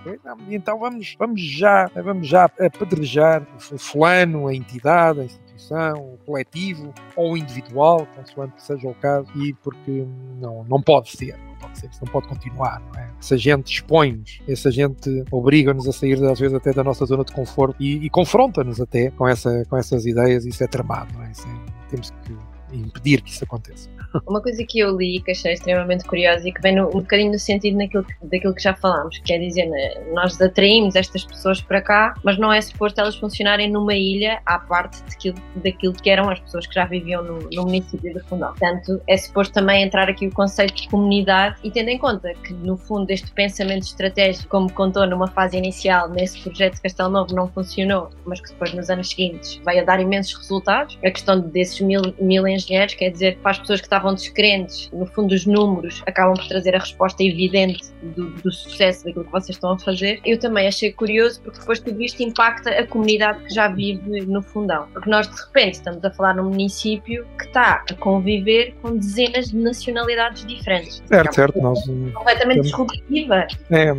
[0.49, 5.23] Então vamos, vamos já, vamos já apedrejar o fulano, a entidade, a
[5.71, 10.05] o coletivo ou individual, consoante seja o caso, e porque
[10.39, 11.37] não, não pode ser.
[11.73, 12.81] Isso não pode continuar.
[12.93, 13.37] Não é?
[13.37, 17.75] Gente expõe-nos, essa gente obriga-nos a sair, às vezes, até da nossa zona de conforto
[17.79, 20.45] e, e confronta-nos até com, essa, com essas ideias.
[20.45, 21.13] Isso é tramado.
[21.23, 21.31] É?
[21.31, 23.89] Isso é, temos que impedir que isso aconteça.
[24.27, 27.31] Uma coisa que eu li que achei extremamente curiosa e que vem no, um bocadinho
[27.31, 31.81] no sentido naquilo, daquilo que já falámos, quer dizer, né, nós atraímos estas pessoas para
[31.81, 36.29] cá, mas não é suposto elas funcionarem numa ilha à parte daquilo, daquilo que eram
[36.29, 38.49] as pessoas que já viviam no, no município de Fundão.
[38.49, 42.53] Portanto, é suposto também entrar aqui o conceito de comunidade e tendo em conta que,
[42.53, 47.33] no fundo, este pensamento estratégico, como contou numa fase inicial, nesse projeto de Castelo Novo
[47.33, 51.39] não funcionou, mas que depois, nos anos seguintes, vai a dar imensos resultados, a questão
[51.39, 55.33] desses mil, mil engenheiros, quer dizer, para as pessoas que estavam estavam descrentes, no fundo
[55.33, 59.71] os números acabam por trazer a resposta evidente do, do, sucesso daquilo que vocês estão
[59.71, 60.19] a fazer.
[60.25, 64.41] Eu também achei curioso porque depois tudo isto impacta a comunidade que já vive no
[64.41, 64.87] fundão.
[64.91, 69.49] Porque nós de repente estamos a falar num município que está a conviver com dezenas
[69.49, 71.01] de nacionalidades diferentes.
[71.05, 71.61] Certo, é certo.
[71.61, 71.79] Nós,
[72.13, 73.47] completamente disruptiva.
[73.71, 73.93] É, é,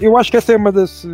[0.00, 1.04] eu acho que essa é uma das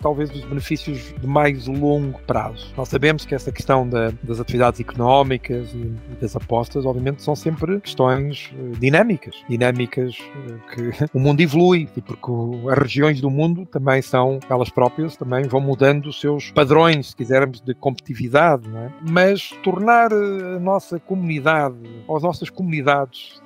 [0.00, 2.72] talvez dos benefícios de mais longo prazo.
[2.76, 7.80] Nós sabemos que essa questão da, das atividades económicas e, das apostas, obviamente, são sempre
[7.80, 12.30] questões uh, dinâmicas, dinâmicas uh, que o mundo evolui porque
[12.70, 17.16] as regiões do mundo também são elas próprias também vão mudando os seus padrões, se
[17.16, 18.90] quisermos, de competitividade, é?
[19.08, 23.40] mas tornar eh, a nossa comunidade, ou as nossas comunidades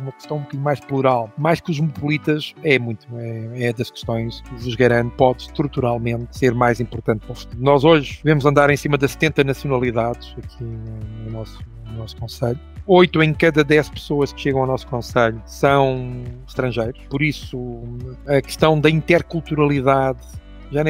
[0.00, 4.54] uma, questão um bocadinho mais plural, mais cosmopolitas, é muito, é, é das questões que
[4.54, 7.62] vos garanto pode estruturalmente ser mais importante para o futuro.
[7.62, 12.16] Nós hoje devemos andar em cima das 70 nacionalidades aqui no, no nosso, no nosso
[12.16, 12.58] Conselho.
[12.86, 17.82] Oito em cada dez pessoas que chegam ao nosso Conselho são estrangeiros, por isso
[18.28, 20.20] a questão da interculturalidade
[20.70, 20.82] já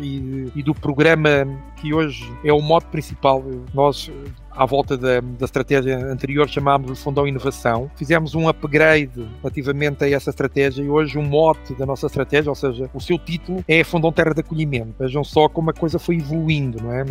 [0.00, 3.42] e, e, do programa que hoje é o modo principal.
[3.72, 4.10] Nós
[4.50, 7.90] à volta da, da estratégia anterior chamámos de Fundão Inovação.
[7.96, 12.50] Fizemos um upgrade relativamente a essa estratégia e hoje o um mote da nossa estratégia,
[12.50, 14.94] ou seja, o seu título é Fundão Terra de Acolhimento.
[14.98, 17.04] Vejam só como a coisa foi evoluindo, não é?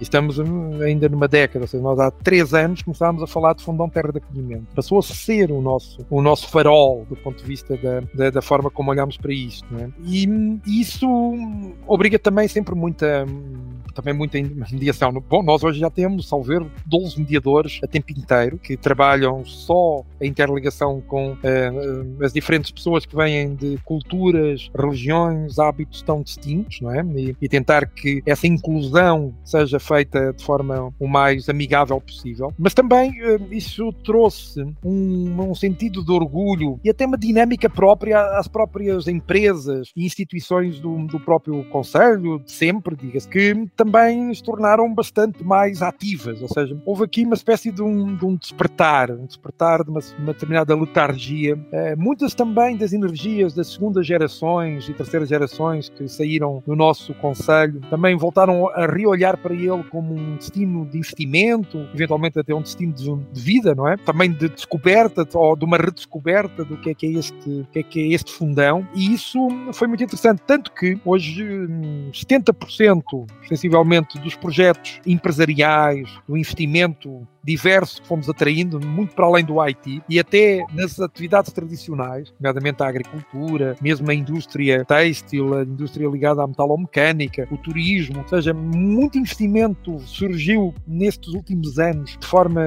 [0.00, 0.38] Estamos
[0.82, 4.12] ainda numa década, ou seja, nós há três anos começámos a falar de fundão terra
[4.12, 4.66] de acolhimento.
[4.74, 8.42] Passou a ser o nosso, o nosso farol do ponto de vista da, da, da
[8.42, 9.66] forma como olhamos para isto.
[9.78, 9.88] É?
[10.04, 10.28] E
[10.66, 11.08] isso
[11.86, 13.24] obriga também sempre muita,
[13.96, 14.38] também muita
[14.70, 15.10] mediação.
[15.12, 20.04] Bom, nós hoje já temos, ao ver, 12 mediadores a tempo inteiro que trabalham só
[20.20, 26.80] a interligação com uh, as diferentes pessoas que vêm de culturas, religiões, hábitos tão distintos,
[26.80, 27.02] não é?
[27.16, 32.52] E, e tentar que essa inclusão seja feita de forma o mais amigável possível.
[32.58, 38.20] Mas também eh, isso trouxe um, um sentido de orgulho e até uma dinâmica própria
[38.38, 43.85] às próprias empresas e instituições do, do próprio Conselho, de sempre, diga-se, que também
[44.34, 46.40] se tornaram bastante mais ativas.
[46.42, 50.00] Ou seja, houve aqui uma espécie de um, de um despertar, um despertar de uma,
[50.18, 51.58] uma determinada letargia.
[51.72, 57.14] Eh, muitas também das energias das segundas gerações e terceiras gerações que saíram do nosso
[57.14, 62.62] Conselho também voltaram a reolhar para ele como um destino de investimento, eventualmente até um
[62.62, 63.96] destino de, de, vida, não é?
[63.96, 67.82] Também de descoberta ou de uma redescoberta do que é que é este, que é
[67.82, 68.86] que é este fundão.
[68.94, 69.38] E isso
[69.72, 71.44] foi muito interessante, tanto que hoje
[72.12, 73.26] 70% hum,
[73.76, 80.02] sensivelmente dos projetos empresariais, do investimento diverso que fomos atraindo, muito para além do IT,
[80.08, 86.42] e até nas atividades tradicionais, nomeadamente a agricultura, mesmo a indústria têxtil, a indústria ligada
[86.42, 92.62] à metalomecânica, o turismo, ou seja, muito investimento surgiu nestes últimos anos de forma,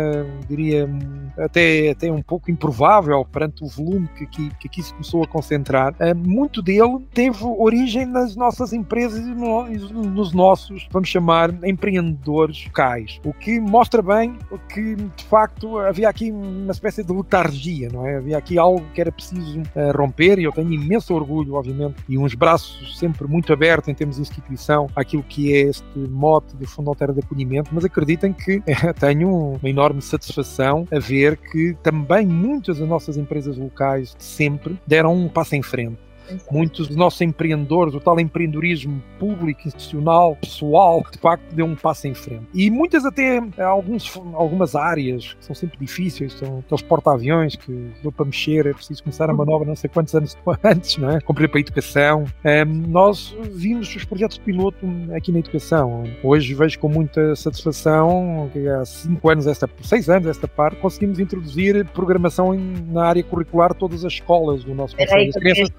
[0.48, 0.89] diria,
[1.38, 5.28] até, até um pouco improvável perante o volume que aqui, que aqui se começou a
[5.28, 5.94] concentrar.
[6.00, 13.20] Eh, muito dele teve origem nas nossas empresas e nos nossos, vamos chamar, empreendedores locais,
[13.26, 14.38] o que mostra bem
[14.70, 18.18] que de facto havia aqui uma espécie de letargia, não é?
[18.18, 22.18] Havia aqui algo que era preciso uh, romper e eu tenho imenso orgulho, obviamente, e
[22.18, 26.68] uns braços sempre muito abertos em termos de instituição àquilo que é este mote do
[26.68, 31.76] Fundo Altera de Acolhimento, mas acreditem que uh, tenho uma enorme satisfação a ver que
[31.82, 36.09] também muitas das nossas empresas locais de sempre deram um passo em frente
[36.52, 42.08] Muitos dos nossos empreendedores, o tal empreendedorismo público, institucional, pessoal, de facto deu um passo
[42.08, 42.46] em frente.
[42.54, 48.12] E muitas até, alguns, algumas áreas que são sempre difíceis, são aqueles porta-aviões que deu
[48.12, 51.22] para mexer, é preciso começar a manobra não sei quantos anos antes, não é?
[51.22, 52.26] Cumprir para a educação.
[52.46, 54.78] Um, nós vimos os projetos de piloto
[55.15, 56.04] aqui na educação.
[56.24, 61.20] Hoje vejo com muita satisfação que há cinco anos, esta, seis anos, esta parte, conseguimos
[61.20, 62.54] introduzir programação
[62.88, 65.34] na área curricular todas as escolas do nosso país.
[65.36, 65.72] crianças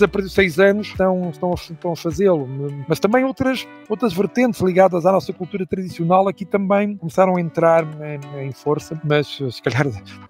[0.00, 2.48] a partir de 6 anos estão, estão, estão a fazê-lo,
[2.88, 7.84] mas também outras, outras vertentes ligadas à nossa cultura tradicional aqui também começaram a entrar
[8.00, 9.86] em, em força, mas se calhar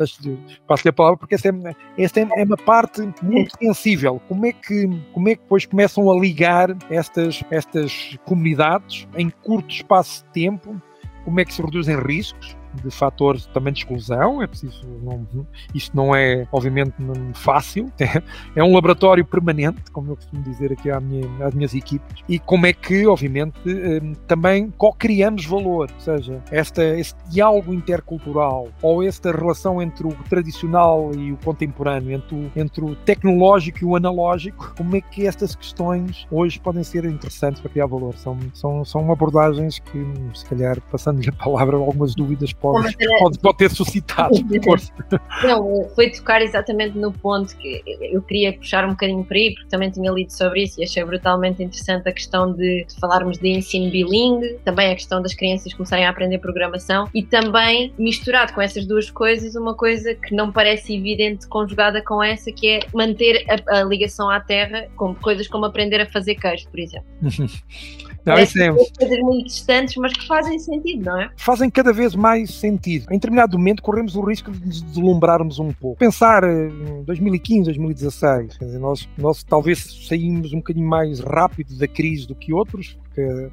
[0.67, 4.21] passo-lhe a palavra porque esta, é, esta é, é uma parte muito sensível.
[4.27, 9.71] Como é que, como é que depois começam a ligar estas, estas comunidades em curto
[9.71, 10.81] espaço de tempo?
[11.25, 12.57] Como é que se reduzem riscos?
[12.83, 15.27] De fatores também de exclusão, é preciso, não,
[15.75, 16.95] isto não é obviamente
[17.35, 18.23] fácil, é,
[18.57, 22.67] é, um laboratório permanente, como eu costumo dizer aqui minha, às minhas equipes, e como
[22.67, 29.33] é que obviamente hum, também co-criamos valor, ou seja, esta, este diálogo intercultural ou esta
[29.33, 34.75] relação entre o tradicional e o contemporâneo, entre o, entre o tecnológico e o analógico,
[34.77, 39.13] como é que estas questões hoje podem ser interessantes para criar valor, são, são, são
[39.13, 40.05] abordagens que
[40.35, 44.35] se calhar passando-lhe a palavra algumas dúvidas pode, pode, pode ter suscitado.
[45.45, 49.69] Não, foi tocar exatamente no ponto que eu queria puxar um bocadinho por aí, porque
[49.69, 53.49] também tinha lido sobre isso e achei brutalmente interessante a questão de, de falarmos de
[53.49, 58.61] ensino bilingue, também a questão das crianças começarem a aprender programação e também misturado com
[58.61, 63.45] essas duas coisas, uma coisa que não parece evidente conjugada com essa, que é manter
[63.49, 67.09] a, a ligação à terra, com coisas como aprender a fazer queijo, por exemplo.
[68.25, 68.73] Não, é, isso é...
[68.73, 71.31] coisas muito distantes, mas que fazem sentido, não é?
[71.37, 73.07] Fazem cada vez mais sentido.
[73.11, 75.99] Em determinado momento corremos o risco de nos deslumbrarmos um pouco.
[75.99, 81.89] Pensar em 2015, 2016, quer dizer, nós, nós talvez saímos um bocadinho mais rápido da
[81.89, 82.97] crise do que outros,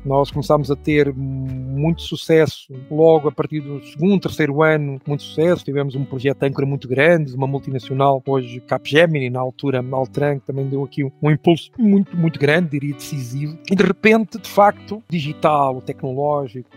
[0.06, 5.64] nós começámos a ter muito sucesso logo a partir do segundo, terceiro ano, muito sucesso.
[5.64, 10.68] Tivemos um projeto âncora muito grande, uma multinacional, hoje Capgemini, na altura Altran, que também
[10.68, 13.58] deu aqui um impulso muito, muito grande, diria decisivo.
[13.70, 16.70] E de repente, de facto, digital, tecnológico,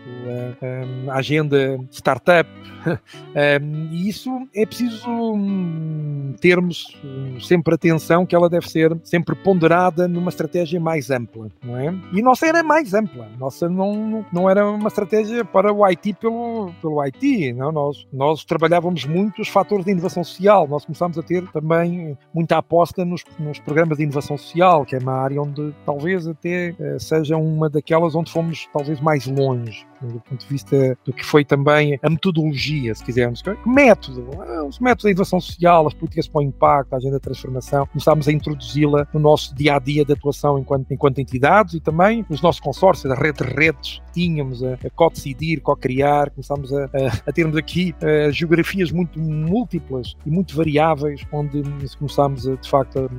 [1.07, 2.49] a, a agenda startup,
[3.91, 10.07] e isso é preciso hum, termos hum, sempre atenção que ela deve ser sempre ponderada
[10.07, 11.93] numa estratégia mais ampla, não é?
[12.11, 13.29] E nossa era mais ampla.
[13.37, 17.71] Nossa não, não era uma estratégia para o IT pelo, pelo IT, não?
[17.71, 20.67] Nós, nós trabalhávamos muito os fatores de inovação social.
[20.67, 24.99] Nós começámos a ter também muita aposta nos, nos programas de inovação social, que é
[24.99, 30.19] uma área onde talvez até eh, seja uma daquelas onde fomos talvez mais longe do
[30.19, 33.41] ponto de vista do que foi também a metodologia, se quisermos.
[33.65, 37.21] Método, ah, os métodos da inovação social, as políticas para o impacto, a agenda de
[37.21, 41.79] transformação, começámos a introduzi-la no nosso dia a dia de atuação enquanto, enquanto entidades e
[41.79, 46.85] também nos nossos consórcios, a rede de redes, tínhamos a, a co-decidir, co-criar, começámos a,
[46.85, 46.89] a,
[47.27, 51.61] a, termos aqui a, geografias muito múltiplas e muito variáveis, onde
[51.97, 53.09] começámos de facto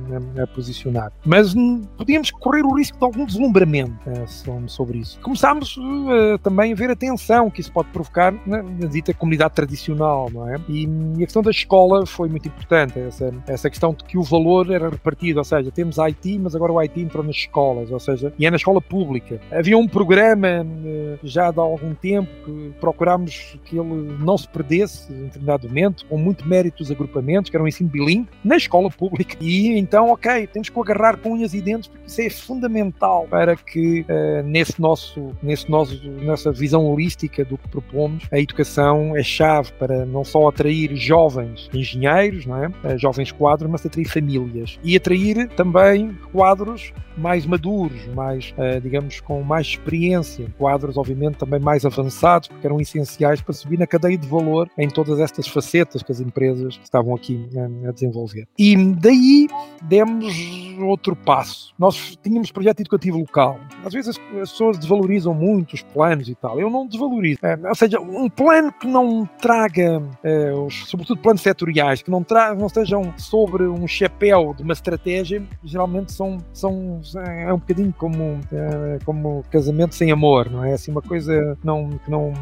[0.41, 1.11] a, posicionar.
[1.25, 1.53] Mas
[1.97, 4.25] podíamos correr o risco de algum deslumbramento eh,
[4.67, 5.19] sobre isso.
[5.21, 10.29] Começámos uh, também ver a tensão que isso pode provocar na, na dita comunidade tradicional,
[10.31, 10.59] não é?
[10.69, 10.85] E,
[11.17, 14.71] e, a questão da escola foi muito importante, essa, essa questão de que o valor
[14.71, 18.33] era repartido, ou seja, temos IT, mas agora o IT entrou nas escolas, ou seja,
[18.37, 19.34] e é na escola pública.
[19.51, 20.47] Havia um programa
[20.85, 26.05] eh, já de algum tempo que procurámos que ele não se perdesse em determinado momento,
[26.05, 29.35] com muito mérito dos agrupamentos, que era um ensino bilingue, na escola pública.
[29.41, 33.55] E então, ok, temos que agarrar com unhas e dentes, porque isso é fundamental para
[33.55, 39.23] que uh, nesse nosso, nesse nosso, nessa visão holística do que propomos, a educação é
[39.23, 42.71] chave para não só atrair jovens engenheiros, não é?
[42.83, 49.41] Eh, jovens quadros, mas atrair famílias e atrair também quadros mais maduros, mais, digamos, com
[49.43, 54.27] mais experiência, quadros, obviamente, também mais avançados, porque eram essenciais para subir na cadeia de
[54.27, 58.47] valor em todas estas facetas que as empresas estavam aqui uh, a desenvolver.
[58.57, 59.47] E daí
[59.83, 60.33] demos
[60.79, 61.73] outro passo.
[61.77, 63.59] Nós tínhamos projeto educativo local.
[63.83, 66.59] Às vezes as, as pessoas desvalorizam muito os planos e tal.
[66.59, 67.39] Eu não desvalorizo.
[67.43, 72.23] É, ou seja, um plano que não traga, é, os, sobretudo planos setoriais, que não,
[72.23, 77.93] tra não estejam sobre um chapéu de uma estratégia, geralmente são, são é um bocadinho
[77.97, 79.14] como, é, como
[79.51, 80.73] casamento sem amor, não é?
[80.73, 82.33] Assim, uma coisa não, que não,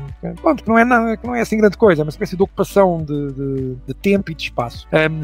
[0.42, 2.44] bom, que não, é, não, que não é assim grande coisa, é uma espécie de
[2.44, 4.88] ocupação de, de, de tempo e de espaço.
[4.92, 5.22] Um,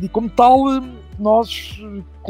[0.04, 0.64] e como tal,
[1.18, 1.80] nós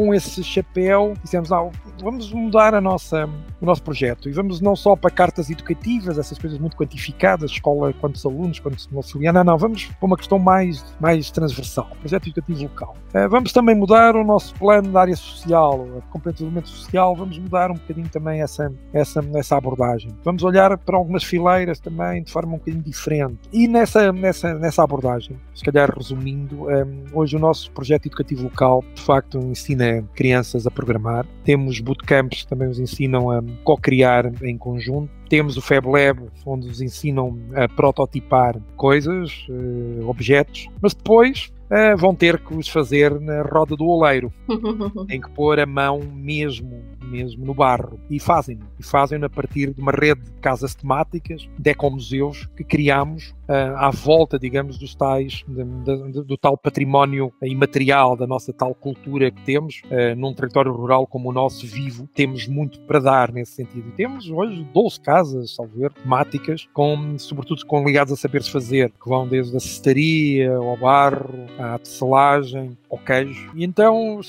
[0.01, 3.29] com esse chapéu, dissemos, não, vamos mudar a nossa,
[3.61, 7.93] o nosso projeto e vamos não só para cartas educativas, essas coisas muito quantificadas, escola,
[8.01, 12.63] quantos alunos, quantos auxiliar, não, não, vamos para uma questão mais, mais transversal, projeto educativo
[12.63, 12.97] local.
[13.15, 17.71] Uh, vamos também mudar o nosso plano da área social, a desenvolvimento social, vamos mudar
[17.71, 20.17] um bocadinho também essa, essa, essa abordagem.
[20.25, 23.39] Vamos olhar para algumas fileiras também de forma um bocadinho diferente.
[23.53, 28.45] E nessa, nessa, nessa abordagem, se calhar resumindo, um, eh, hoje o nosso projeto educativo
[28.45, 31.27] local, de facto, ensina ensina crianças a programar.
[31.45, 35.11] Temos bootcamps que também os ensinam a co-criar em conjunto.
[35.29, 40.67] Temos o Fab Lab, onde os ensinam a prototipar coisas, uh, objetos.
[40.81, 44.33] Mas depois uh, vão ter que os fazer na roda do oleiro.
[45.07, 47.99] Tem que pôr a mão mesmo, mesmo no barro.
[48.09, 52.65] E fazem E fazem a partir de uma rede de casas temáticas, de ecomuseus, que
[52.65, 58.53] criamos uh, à volta, digamos, dos tais, de, de, do tal património imaterial, da nossa
[58.53, 63.01] tal cultura que temos, uh, num território rural como o nosso vivo, temos muito para
[63.01, 63.91] dar nesse sentido.
[63.93, 69.09] Temos hoje 12 casas, salvo ver, temáticas, com, sobretudo com ligados a saberes fazer, que
[69.09, 73.51] vão desde a cestaria, ao barro, à tecelagem, ao queijo.
[73.55, 74.21] E então,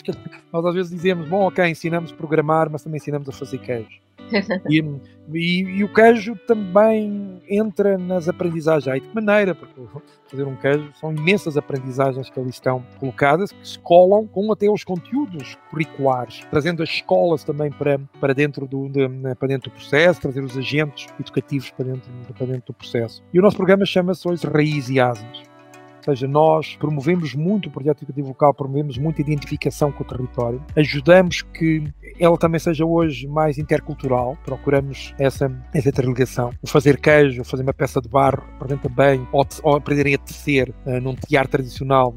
[0.53, 3.99] nós às vezes dizemos, bom, ok, ensinamos a programar, mas também ensinamos a fazer queijo.
[4.69, 4.79] e,
[5.33, 8.87] e, e, o queijo também entra nas aprendizagens.
[8.87, 9.53] Aí de que maneira?
[9.53, 9.81] Porque
[10.27, 14.69] fazer um queijo são imensas aprendizagens que ali estão colocadas, que se colam com até
[14.69, 19.73] os conteúdos curriculares, trazendo as escolas também para, para, dentro, do, de, para dentro do
[19.73, 23.23] processo, trazer os agentes educativos para dentro, para dentro do processo.
[23.33, 25.50] E o nosso programa chama-se hoje Raiz e Asas.
[26.07, 30.07] Ou seja, nós promovemos muito o projeto educativo local, promovemos muito a identificação com o
[30.07, 31.83] território, ajudamos que
[32.19, 36.51] ela também seja hoje mais intercultural, procuramos essa, essa interligação.
[36.61, 40.73] O fazer queijo, fazer uma peça de barro, representa bem, ou, ou aprenderem a tecer
[40.85, 42.15] uh, num tear tradicional,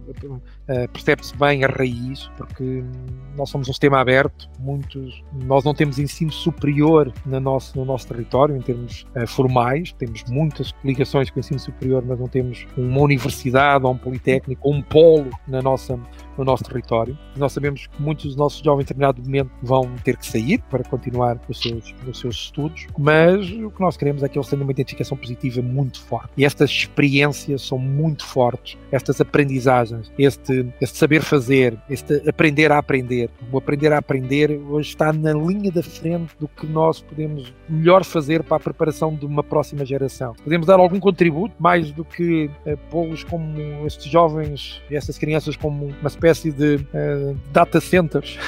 [0.68, 2.84] uh, percebe-se bem a raiz, porque
[3.36, 8.06] nós somos um sistema aberto, muitos, nós não temos ensino superior no nosso, no nosso
[8.08, 12.66] território, em termos uh, formais, temos muitas ligações com o ensino superior, mas não temos
[12.76, 15.98] uma universidade ou um politécnico ou um polo na nossa,
[16.36, 17.16] no nosso território.
[17.36, 20.84] Nós sabemos que muitos dos nossos jovens, em determinado momento, vão ter que sair para
[20.84, 24.62] continuar os seus, os seus estudos, mas o que nós queremos é que eles tenham
[24.62, 26.30] uma identificação positiva muito forte.
[26.36, 32.78] E estas experiências são muito fortes, estas aprendizagens, este, este saber fazer, este aprender a
[32.78, 33.30] aprender.
[33.52, 38.04] O aprender a aprender hoje está na linha da frente do que nós podemos melhor
[38.04, 40.34] fazer para a preparação de uma próxima geração.
[40.42, 45.86] Podemos dar algum contributo, mais do que uh, pô-los como estes jovens estas crianças como
[45.86, 48.38] uma espécie de uh, data centers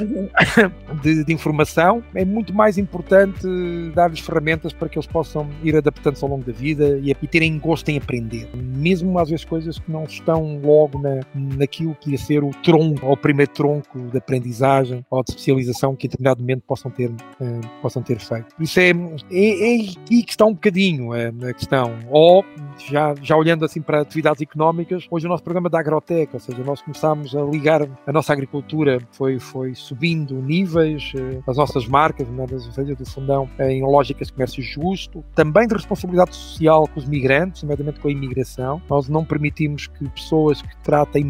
[1.02, 2.02] de, de, informação.
[2.14, 3.46] É muito mais importante
[3.94, 7.58] dar-lhes ferramentas para que eles possam ir adaptando-se ao longo da vida e, e, terem
[7.58, 8.48] gosto em aprender.
[8.54, 13.06] Mesmo às vezes coisas que não estão logo na, naquilo que ia ser o tronco,
[13.06, 17.08] ou o primeiro tronco de aprendizagem ou de especialização que em determinado momento possam ter,
[17.08, 18.54] uh, possam ter feito.
[18.60, 21.98] Isso é, é, é aqui que está um bocadinho a, a questão.
[22.10, 22.44] Ou,
[22.78, 26.62] já, já olhando assim para atividades económicas, hoje o nosso programa da Agroteca, ou seja,
[26.62, 32.28] nós começámos a ligar a nossa agricultura, foi, foi subindo níveis, eh, as nossas marcas,
[32.28, 36.98] nomeadamente ou seja, do fundão, em lógicas de comércio justo, também de responsabilidade social com
[36.98, 38.82] os migrantes, nomeadamente com a imigração.
[38.90, 41.24] Nós não permitimos que pessoas que tratem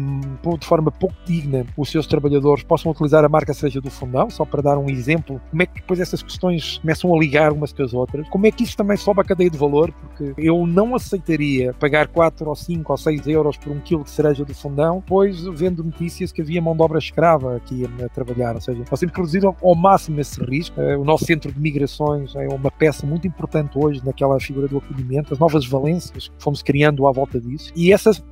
[0.59, 4.43] de forma pouco digna os seus trabalhadores possam utilizar a marca seja do fundão, só
[4.43, 7.83] para dar um exemplo, como é que depois essas questões começam a ligar umas com
[7.83, 10.95] as outras, como é que isso também sobe a cadeia de valor, porque eu não
[10.95, 15.03] aceitaria pagar 4 ou 5 ou 6 euros por um quilo de cereja do fundão,
[15.05, 18.99] pois vendo notícias que havia mão de obra escrava aqui a trabalhar, ou seja, nós
[18.99, 20.79] temos que reduzir ao máximo esse risco.
[20.79, 24.77] Eh, o nosso centro de migrações é uma peça muito importante hoje naquela figura do
[24.77, 27.71] acolhimento, as novas valências que fomos criando à volta disso.
[27.75, 28.23] E essas,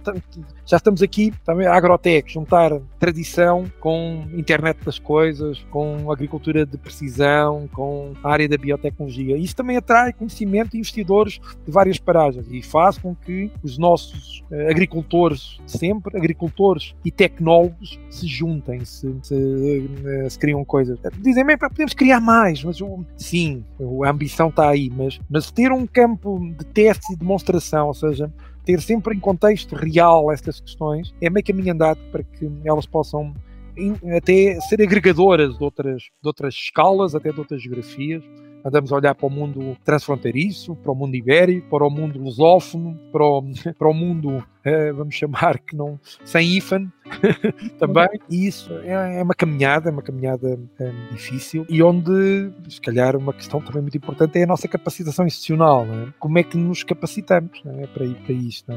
[0.70, 6.78] já estamos aqui, também a Agrotec, juntar tradição com internet das coisas, com agricultura de
[6.78, 9.36] precisão, com a área da biotecnologia.
[9.36, 14.44] Isso também atrai conhecimento e investidores de várias paragens e faz com que os nossos
[14.52, 21.00] eh, agricultores, sempre agricultores e tecnólogos, se juntem, se, se, eh, se criam coisas.
[21.18, 22.78] Dizem, bem, podemos criar mais, mas
[23.18, 23.66] sim,
[24.06, 28.32] a ambição está aí, mas, mas ter um campo de teste e demonstração, ou seja,
[28.70, 33.34] ter sempre em contexto real estas questões, é meio caminho andado para que elas possam
[34.16, 38.24] até ser agregadoras de outras, de outras escalas, até de outras geografias.
[38.64, 42.96] Andamos a olhar para o mundo transfronteiriço, para o mundo ibérico, para o mundo lusófono,
[43.12, 43.42] para o,
[43.76, 44.46] para o mundo
[44.96, 46.92] vamos chamar que não, sem IFAN
[47.80, 52.80] também, e isso é, é, uma caminhada, é uma caminhada é, difícil e onde, se
[52.80, 56.14] calhar, uma questão também muito importante é a nossa capacitação institucional, é?
[56.20, 57.88] como é que nos capacitamos é?
[57.88, 58.72] para ir para isto.
[58.72, 58.76] É?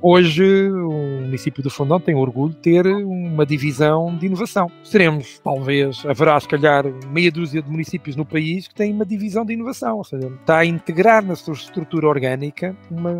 [0.00, 4.70] Hoje, o município do Fundão tem orgulho de ter uma divisão de inovação.
[4.82, 9.44] Seremos, talvez, haverá, se calhar, meia dúzia de municípios no país que têm uma divisão
[9.44, 13.12] de inovação, ou seja, está a integrar na sua estrutura orgânica uma,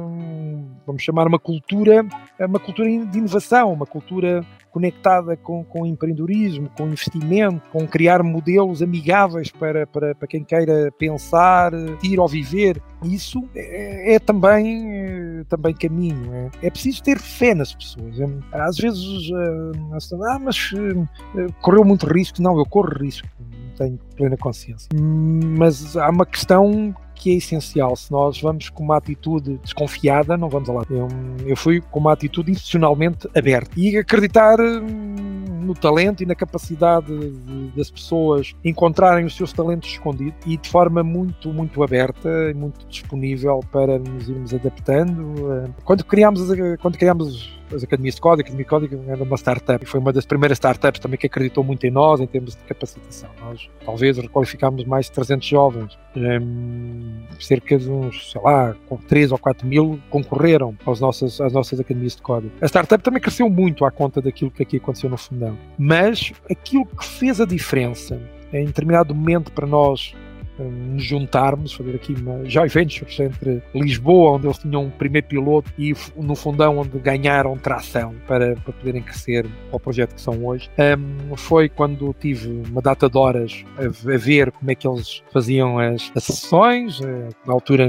[0.86, 2.04] vamos chamar, uma cultura
[2.40, 8.82] uma cultura de inovação, uma cultura conectada com, com empreendedorismo, com investimento, com criar modelos
[8.82, 12.82] amigáveis para, para, para quem queira pensar, ir ou viver.
[13.04, 16.32] Isso é, é também, é, também caminho.
[16.34, 18.18] É, é, preciso ter fé nas pessoas.
[18.18, 21.06] É, às vezes, uh, ah, mas uh,
[21.60, 22.40] correu muito risco.
[22.40, 23.28] Não, eu corro risco,
[23.76, 24.88] tenho plena consciência.
[24.94, 27.94] Mas há uma questão que é essencial.
[27.94, 30.82] Se nós vamos com uma atitude desconfiada, não vamos lá.
[30.90, 31.06] Eu,
[31.46, 35.14] eu fui com uma atitude institucionalmente aberta e acreditar hum,
[35.62, 40.68] no talento e na capacidade de, das pessoas encontrarem os seus talentos escondidos e de
[40.68, 45.52] forma muito, muito aberta e muito disponível para nos irmos adaptando.
[45.52, 46.40] Eh, quando criámos,
[46.80, 50.00] quando criámos as academias de código, a Academia de Código era uma startup e foi
[50.00, 53.30] uma das primeiras startups também que acreditou muito em nós em termos de capacitação.
[53.40, 58.74] Nós talvez requalificámos mais de 300 jovens, um, cerca de uns, sei lá,
[59.08, 62.52] 3 ou 4 mil concorreram às nossas, às nossas academias de código.
[62.60, 66.86] A startup também cresceu muito à conta daquilo que aqui aconteceu no fundão, mas aquilo
[66.86, 68.20] que fez a diferença
[68.52, 70.14] em determinado momento para nós
[70.64, 75.72] nos juntarmos, fazer aqui uma joint ventures entre Lisboa, onde eles tinham um primeiro piloto,
[75.78, 80.70] e no fundão onde ganharam tração para, para poderem crescer ao projeto que são hoje.
[80.78, 85.22] Um, foi quando tive uma data de horas a, a, ver como é que eles
[85.32, 87.86] faziam as, as sessões, uh, na altura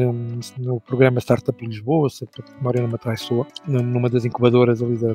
[0.58, 5.14] no, programa Startup Lisboa, se a memória não me atraiçoa, numa das incubadoras ali da,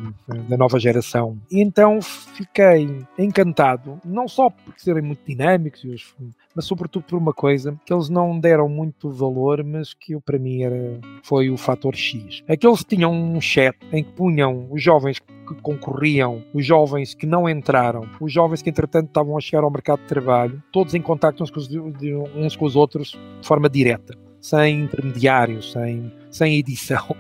[0.49, 1.39] da nova geração.
[1.51, 6.15] E então fiquei encantado, não só por serem muito dinâmicos,
[6.59, 10.65] mas sobretudo por uma coisa que eles não deram muito valor, mas que para mim
[10.65, 12.43] era, foi o fator X.
[12.49, 17.15] É que eles tinham um chat em que punham os jovens que concorriam, os jovens
[17.15, 20.95] que não entraram, os jovens que entretanto estavam a chegar ao mercado de trabalho, todos
[20.95, 21.69] em contacto uns com os,
[22.35, 27.17] uns com os outros de forma direta, sem intermediários, sem sem edição.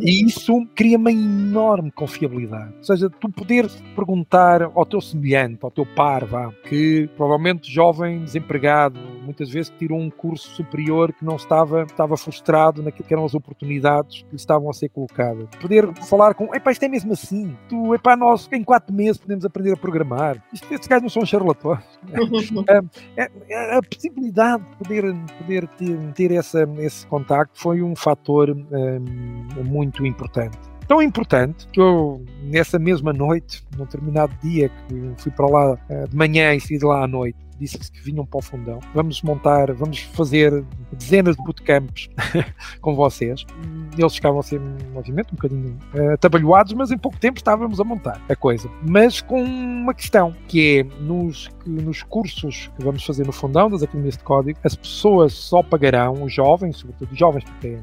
[0.00, 2.72] e isso cria uma enorme confiabilidade.
[2.78, 8.24] Ou seja, tu poderes perguntar ao teu semelhante, ao teu par, vá, que provavelmente jovem,
[8.24, 13.24] desempregado, muitas vezes tirou um curso superior que não estava, estava frustrado naquilo que eram
[13.24, 15.48] as oportunidades que lhe estavam a ser colocadas.
[15.60, 17.56] Poder falar com, epá, isto é mesmo assim.
[17.68, 20.42] Tu, epá, nós em quatro meses podemos aprender a programar.
[20.52, 21.82] Isto, estes gajos não são charlatões.
[22.68, 22.80] é,
[23.24, 28.13] é, é, a possibilidade de poder, poder ter, ter essa, esse contacto foi um fator
[28.50, 30.58] um, muito importante.
[30.86, 36.08] Tão importante que eu, nessa mesma noite, num determinado dia que fui para lá uh,
[36.08, 38.80] de manhã e saí de lá à noite, disse-lhes que vinham para o fundão.
[38.94, 42.08] Vamos montar, vamos fazer dezenas de bootcamps
[42.80, 43.44] com vocês.
[43.96, 44.60] Eles ficavam a ser,
[44.94, 48.68] obviamente, um bocadinho uh, atabalhoados, mas em pouco tempo estávamos a montar a coisa.
[48.86, 53.70] Mas com uma questão, que é nos, que, nos cursos que vamos fazer no fundão
[53.70, 57.80] das academias de código, as pessoas só pagarão, os jovens, sobretudo os jovens, porque é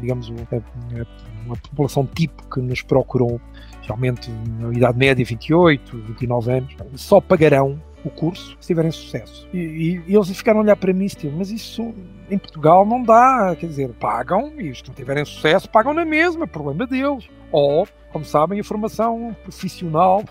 [0.00, 3.40] digamos, uma população tipo que nos procurou,
[3.82, 9.48] geralmente na idade média, 28, 29 anos, só pagarão o curso se tiverem sucesso.
[9.52, 11.94] E, e, e eles ficaram a olhar para mim e mas isso
[12.30, 16.46] em Portugal não dá, quer dizer, pagam e se não tiverem sucesso, pagam na mesma,
[16.46, 17.28] problema deles.
[17.52, 20.24] Ou, como sabem, a formação profissional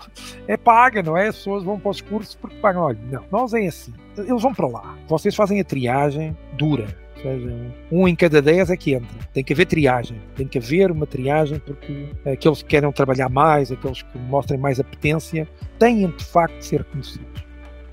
[0.46, 1.28] é paga, não é?
[1.28, 2.82] As pessoas vão para os cursos porque pagam.
[2.82, 3.92] Olha, não, nós é assim.
[4.16, 4.98] Eles vão para lá.
[5.08, 9.18] Vocês fazem a triagem dura seja, um em cada dez é que entra.
[9.32, 13.72] Tem que haver triagem, tem que haver uma triagem porque aqueles que querem trabalhar mais,
[13.72, 15.48] aqueles que mostrem mais apetência,
[15.78, 17.43] têm de facto de ser conhecidos.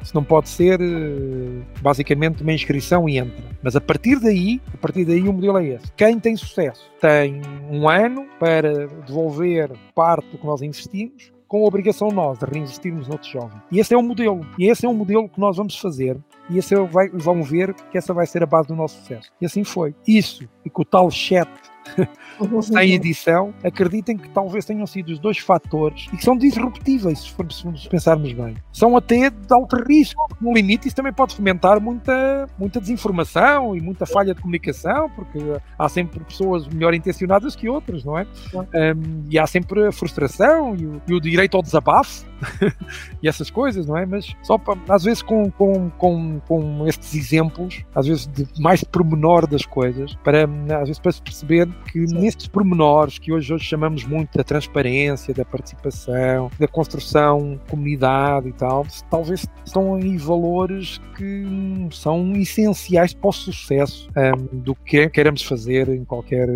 [0.01, 3.43] Isso não pode ser eh, basicamente uma inscrição e entra.
[3.61, 5.91] Mas a partir daí, a partir daí o modelo é esse.
[5.95, 11.67] Quem tem sucesso tem um ano para devolver parte do que nós investimos com a
[11.67, 13.61] obrigação nós de reinvestirmos noutros jovens.
[13.69, 14.39] E esse é o modelo.
[14.57, 16.17] E esse é o modelo que nós vamos fazer.
[16.49, 19.29] E esse é, vai, vão ver que essa vai ser a base do nosso sucesso.
[19.41, 19.93] E assim foi.
[20.07, 21.49] Isso, e com o tal chat
[22.61, 27.31] sem edição, acreditem que talvez tenham sido os dois fatores e que são disruptíveis, se,
[27.31, 28.55] for, se pensarmos bem.
[28.71, 33.81] São até de alto risco, no limite isso também pode fomentar muita, muita desinformação e
[33.81, 35.39] muita falha de comunicação, porque
[35.77, 38.25] há sempre pessoas melhor intencionadas que outras, não é?
[38.53, 42.25] Um, e há sempre a frustração e o, e o direito ao desabafo
[43.21, 44.05] e essas coisas, não é?
[44.05, 48.83] Mas só para, às vezes com, com, com, com estes exemplos, às vezes de mais
[48.83, 50.43] pormenor das coisas, para
[50.79, 52.19] às vezes para se perceber que Sim.
[52.31, 58.53] Nestes pormenores que hoje, hoje chamamos muito da transparência, da participação, da construção comunidade e
[58.53, 61.45] tal, talvez estão aí valores que
[61.91, 66.47] são essenciais para o sucesso um, do que queremos fazer em qualquer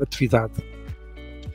[0.00, 0.52] atividade.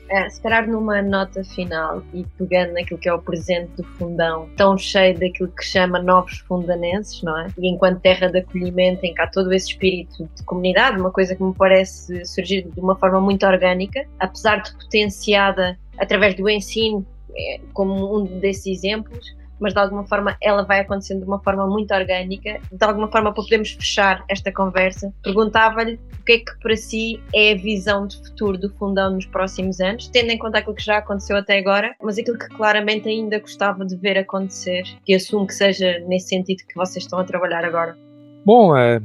[0.10, 4.78] É, se numa nota final e pegando naquilo que é o presente do fundão, tão
[4.78, 7.48] cheio daquilo que chama novos fundanenses, não é?
[7.58, 11.44] E enquanto terra de acolhimento, em cá todo esse espírito de comunidade, uma coisa que
[11.44, 17.06] me parece surgir de uma forma muito orgânica, apesar de potenciada através do ensino,
[17.36, 21.68] é, como um desses exemplos, mas de alguma forma ela vai acontecendo de uma forma
[21.68, 22.60] muito orgânica.
[22.72, 27.22] De alguma forma, para podermos fechar esta conversa, perguntava-lhe o que é que para si
[27.34, 30.84] é a visão de futuro do Fundão nos próximos anos, tendo em conta aquilo que
[30.84, 35.48] já aconteceu até agora, mas aquilo que claramente ainda gostava de ver acontecer, e assumo
[35.48, 37.98] que seja nesse sentido que vocês estão a trabalhar agora.
[38.46, 39.02] Bom, é,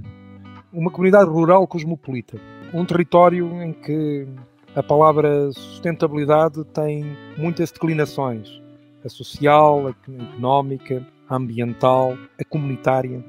[0.73, 2.39] uma comunidade rural cosmopolita,
[2.73, 4.27] um território em que
[4.75, 8.62] a palavra sustentabilidade tem muitas declinações:
[9.05, 13.25] a social, a económica, a ambiental, a comunitária,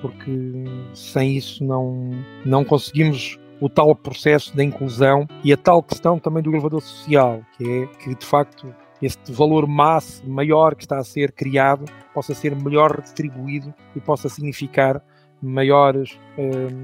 [0.00, 2.10] porque sem isso não,
[2.44, 7.42] não conseguimos o tal processo da inclusão e a tal questão também do elevador social,
[7.56, 12.34] que é que de facto este valor massa maior que está a ser criado possa
[12.34, 15.02] ser melhor redistribuído e possa significar
[15.42, 16.18] maiores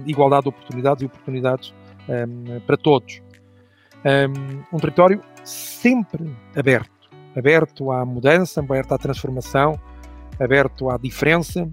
[0.06, 1.74] igualdade de oportunidades e oportunidades
[2.66, 3.22] para todos.
[4.04, 6.90] Um, um território sempre aberto,
[7.36, 9.78] aberto à mudança, aberto à transformação,
[10.40, 11.68] aberto à diferença,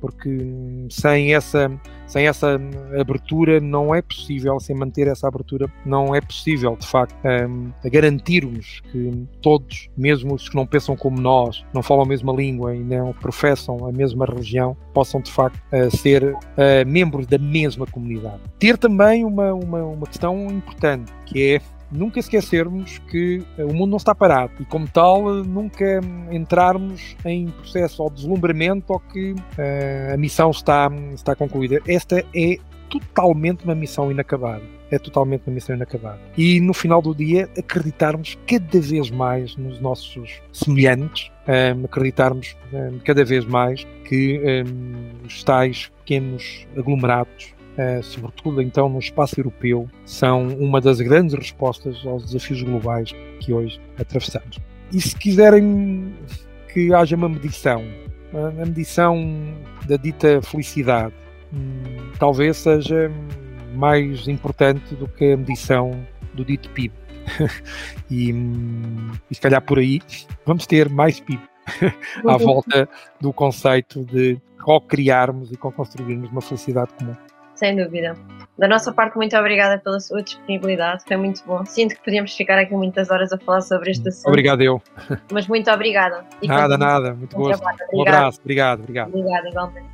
[0.00, 1.70] porque sem essa,
[2.06, 2.58] sem essa
[2.98, 8.80] abertura não é possível, sem manter essa abertura, não é possível, de facto, um, garantirmos
[8.90, 12.82] que todos, mesmo os que não pensam como nós, não falam a mesma língua e
[12.82, 16.38] não professam a mesma religião, possam, de facto, uh, ser uh,
[16.86, 18.40] membros da mesma comunidade.
[18.58, 21.60] Ter também uma, uma, uma questão importante, que é
[21.90, 27.48] nunca esquecermos que eh, o mundo não está parado e, como tal, nunca entrarmos em
[27.48, 31.80] processo ou deslumbramento ou que uh, a missão está, está concluída.
[31.86, 32.58] Esta é
[32.90, 34.62] totalmente uma missão inacabada.
[34.90, 36.18] É totalmente uma missão inacabada.
[36.36, 42.56] E no final do dia, acreditarmos cada vez mais nos nossos semelhantes, um, eh, acreditarmos
[42.72, 47.59] um, cada vez mais que um, os tais pequenos aglomerados eh,
[48.02, 53.80] sobretudo então no espaço europeu, são uma das grandes respostas aos desafios globais que hoje
[53.98, 54.58] atravessamos.
[54.92, 56.12] E se quiserem
[56.72, 57.84] que haja uma medição,
[58.34, 59.16] a medição
[59.86, 61.14] da dita felicidade,
[61.52, 63.10] hum, talvez seja
[63.74, 65.92] mais importante do que a medição
[66.34, 66.92] do dito PIB.
[68.10, 70.00] e, hum, e se calhar por aí
[70.44, 71.40] vamos ter mais PIB
[72.26, 72.88] à volta
[73.20, 77.14] do conceito de co-criarmos e co-construirmos uma felicidade comum.
[77.60, 78.16] Sem dúvida.
[78.58, 81.62] Da nossa parte, muito obrigada pela sua disponibilidade, foi muito bom.
[81.66, 84.28] Sinto que podíamos ficar aqui muitas horas a falar sobre este assunto.
[84.28, 84.80] Obrigado, eu.
[85.30, 86.24] Mas muito obrigada.
[86.40, 87.50] E nada, nada, muito bom.
[87.92, 89.08] Um abraço, obrigado, obrigado.
[89.08, 89.90] Obrigada, igualmente.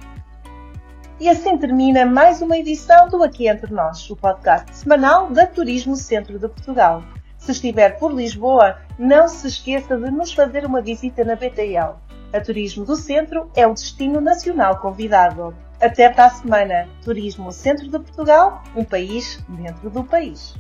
[1.19, 5.97] E assim termina mais uma edição do Aqui Entre Nós, o podcast semanal da Turismo
[5.97, 7.03] Centro de Portugal.
[7.39, 11.97] Se estiver por Lisboa, não se esqueça de nos fazer uma visita na BTL.
[12.37, 15.57] A Turismo do Centro é o destino nacional convidado.
[15.81, 16.87] Até para a semana.
[17.03, 20.55] Turismo Centro de Portugal, um país dentro do país.